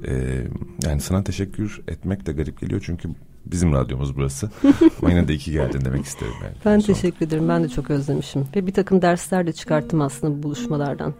E, 0.07 0.13
yani 0.83 1.01
sana 1.01 1.23
teşekkür 1.23 1.81
etmek 1.87 2.25
de 2.25 2.31
garip 2.31 2.61
geliyor 2.61 2.81
çünkü 2.85 3.09
bizim 3.45 3.73
radyomuz 3.73 4.15
burası. 4.17 4.49
Ama 5.01 5.11
yine 5.11 5.27
de 5.27 5.33
iyi 5.33 5.39
ki 5.39 5.51
geldin 5.51 5.81
demek 5.85 6.05
isterim. 6.05 6.33
Yani. 6.43 6.55
Ben 6.65 6.79
Son- 6.79 6.93
teşekkür 6.93 7.25
ederim. 7.25 7.49
Ben 7.49 7.63
de 7.63 7.69
çok 7.69 7.89
özlemişim. 7.89 8.47
Ve 8.55 8.67
bir 8.67 8.73
takım 8.73 9.01
dersler 9.01 9.47
de 9.47 9.53
çıkarttım 9.53 10.01
aslında 10.01 10.37
bu 10.37 10.43
buluşmalardan. 10.43 11.13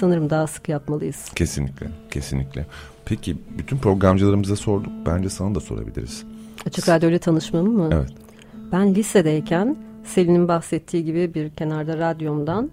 Sanırım 0.00 0.30
daha 0.30 0.46
sık 0.46 0.68
yapmalıyız. 0.68 1.28
Kesinlikle, 1.34 1.90
kesinlikle. 2.10 2.66
Peki 3.04 3.36
bütün 3.58 3.78
programcılarımıza 3.78 4.56
sorduk. 4.56 4.92
Bence 5.06 5.30
sana 5.30 5.54
da 5.54 5.60
sorabiliriz. 5.60 6.24
Açık 6.66 6.88
Radyo 6.88 7.10
ile 7.10 7.18
tanışmamı 7.18 7.70
mı? 7.70 7.88
Evet. 7.92 8.10
Ben 8.72 8.94
lisedeyken 8.94 9.76
Selin'in 10.04 10.48
bahsettiği 10.48 11.04
gibi 11.04 11.34
bir 11.34 11.50
kenarda 11.50 11.98
radyomdan 11.98 12.70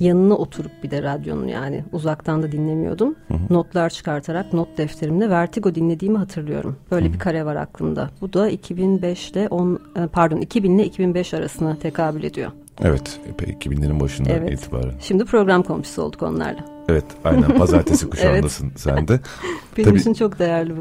yanına 0.00 0.34
oturup 0.34 0.70
bir 0.82 0.90
de 0.90 1.02
radyonun 1.02 1.48
yani 1.48 1.84
uzaktan 1.92 2.42
da 2.42 2.52
dinlemiyordum. 2.52 3.14
Notlar 3.50 3.90
çıkartarak 3.90 4.52
not 4.52 4.78
defterimde 4.78 5.30
Vertigo 5.30 5.74
dinlediğimi 5.74 6.18
hatırlıyorum. 6.18 6.76
Böyle 6.90 7.12
bir 7.12 7.18
kare 7.18 7.44
var 7.44 7.56
aklımda. 7.56 8.10
Bu 8.20 8.32
da 8.32 8.48
2005 8.50 9.30
ile 9.30 9.48
10 9.48 9.80
e, 9.96 10.06
pardon 10.06 10.36
2000 10.36 10.78
ile 10.78 10.84
2005 10.86 11.34
arasına 11.34 11.78
tekabül 11.78 12.24
ediyor. 12.24 12.50
Evet, 12.82 13.20
epey 13.28 13.54
2000'lerin 13.54 14.00
başından 14.00 14.30
Evet. 14.30 14.52
itibaren. 14.52 14.94
Şimdi 15.00 15.24
program 15.24 15.62
komşusu 15.62 16.02
olduk 16.02 16.22
onlarla. 16.22 16.64
Evet, 16.88 17.04
aynen 17.24 17.58
pazartesi 17.58 18.10
kuşağındasın 18.10 18.72
sen 18.76 19.08
de. 19.08 19.20
Benim 19.76 19.88
Tabii. 19.88 20.00
için 20.00 20.14
çok 20.14 20.38
değerli 20.38 20.76
bu. 20.76 20.80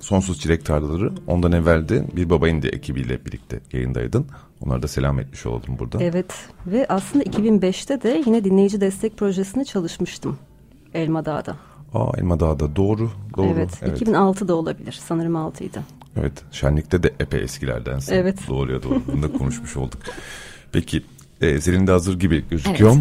Sonsuz 0.00 0.40
Çilek 0.40 0.64
Tarlaları. 0.64 1.12
Ondan 1.26 1.52
evvel 1.52 1.88
de 1.88 2.06
Bir 2.16 2.30
Baba 2.30 2.48
İndi 2.48 2.66
ekibiyle 2.66 3.24
birlikte 3.26 3.60
yayındaydın. 3.72 4.26
Onlara 4.60 4.82
da 4.82 4.88
selam 4.88 5.18
etmiş 5.20 5.46
olalım 5.46 5.78
burada. 5.78 6.02
Evet 6.02 6.34
ve 6.66 6.86
aslında 6.88 7.24
2005'te 7.24 8.02
de 8.02 8.22
yine 8.26 8.44
dinleyici 8.44 8.80
destek 8.80 9.16
projesinde 9.16 9.64
çalışmıştım. 9.64 10.38
Elma 10.94 11.24
Dağ'da. 11.24 11.56
Aa 11.94 12.12
Elma 12.18 12.40
Dağ'da 12.40 12.76
doğru, 12.76 13.10
doğru. 13.36 13.46
Evet, 13.46 13.70
evet. 13.82 14.02
2006'da 14.02 14.54
olabilir. 14.54 15.00
Sanırım 15.08 15.34
6'ydı. 15.34 15.80
Evet, 16.16 16.32
şenlikte 16.52 17.02
de 17.02 17.14
epey 17.20 17.42
eskilerdensin. 17.42 18.14
Evet. 18.14 18.38
Doğruya 18.48 18.82
doğru. 18.82 19.02
Bunu 19.12 19.22
da 19.22 19.32
konuşmuş 19.32 19.76
olduk. 19.76 20.00
Peki, 20.72 21.02
e, 21.40 21.60
senin 21.60 21.86
de 21.86 21.90
hazır 21.90 22.18
gibi 22.18 22.44
gözüküyor. 22.50 22.96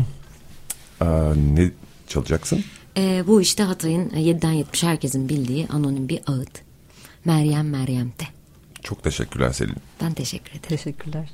Aa, 1.02 1.34
ne 1.54 1.72
çalacaksın? 2.08 2.64
Ee, 2.98 3.24
bu 3.28 3.42
işte 3.42 3.64
Hatay'ın 3.64 4.10
7'den 4.10 4.52
70 4.52 4.84
herkesin 4.84 5.30
bildiği 5.30 5.68
anonim 5.68 6.10
bir 6.10 6.20
ağıt. 6.28 6.69
Meryem 7.26 7.70
Meryem'de. 7.70 8.24
Çok 8.84 9.04
teşekkürler 9.04 9.52
Selin. 9.52 9.76
Ben 10.02 10.14
teşekkür 10.14 10.50
ederim. 10.52 10.62
Teşekkürler. 10.70 11.30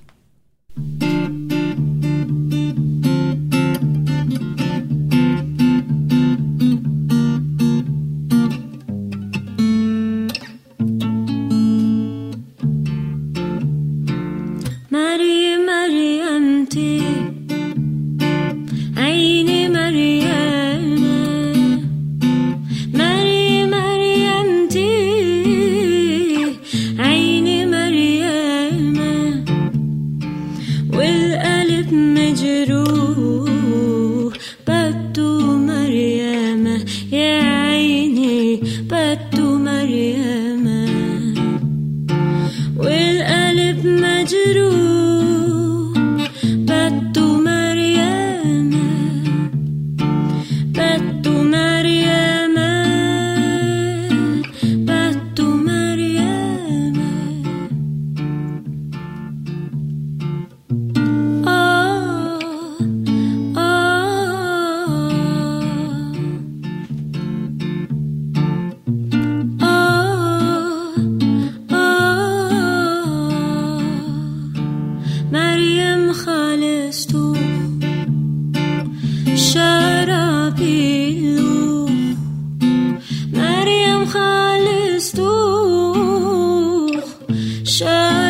show. 87.79 88.24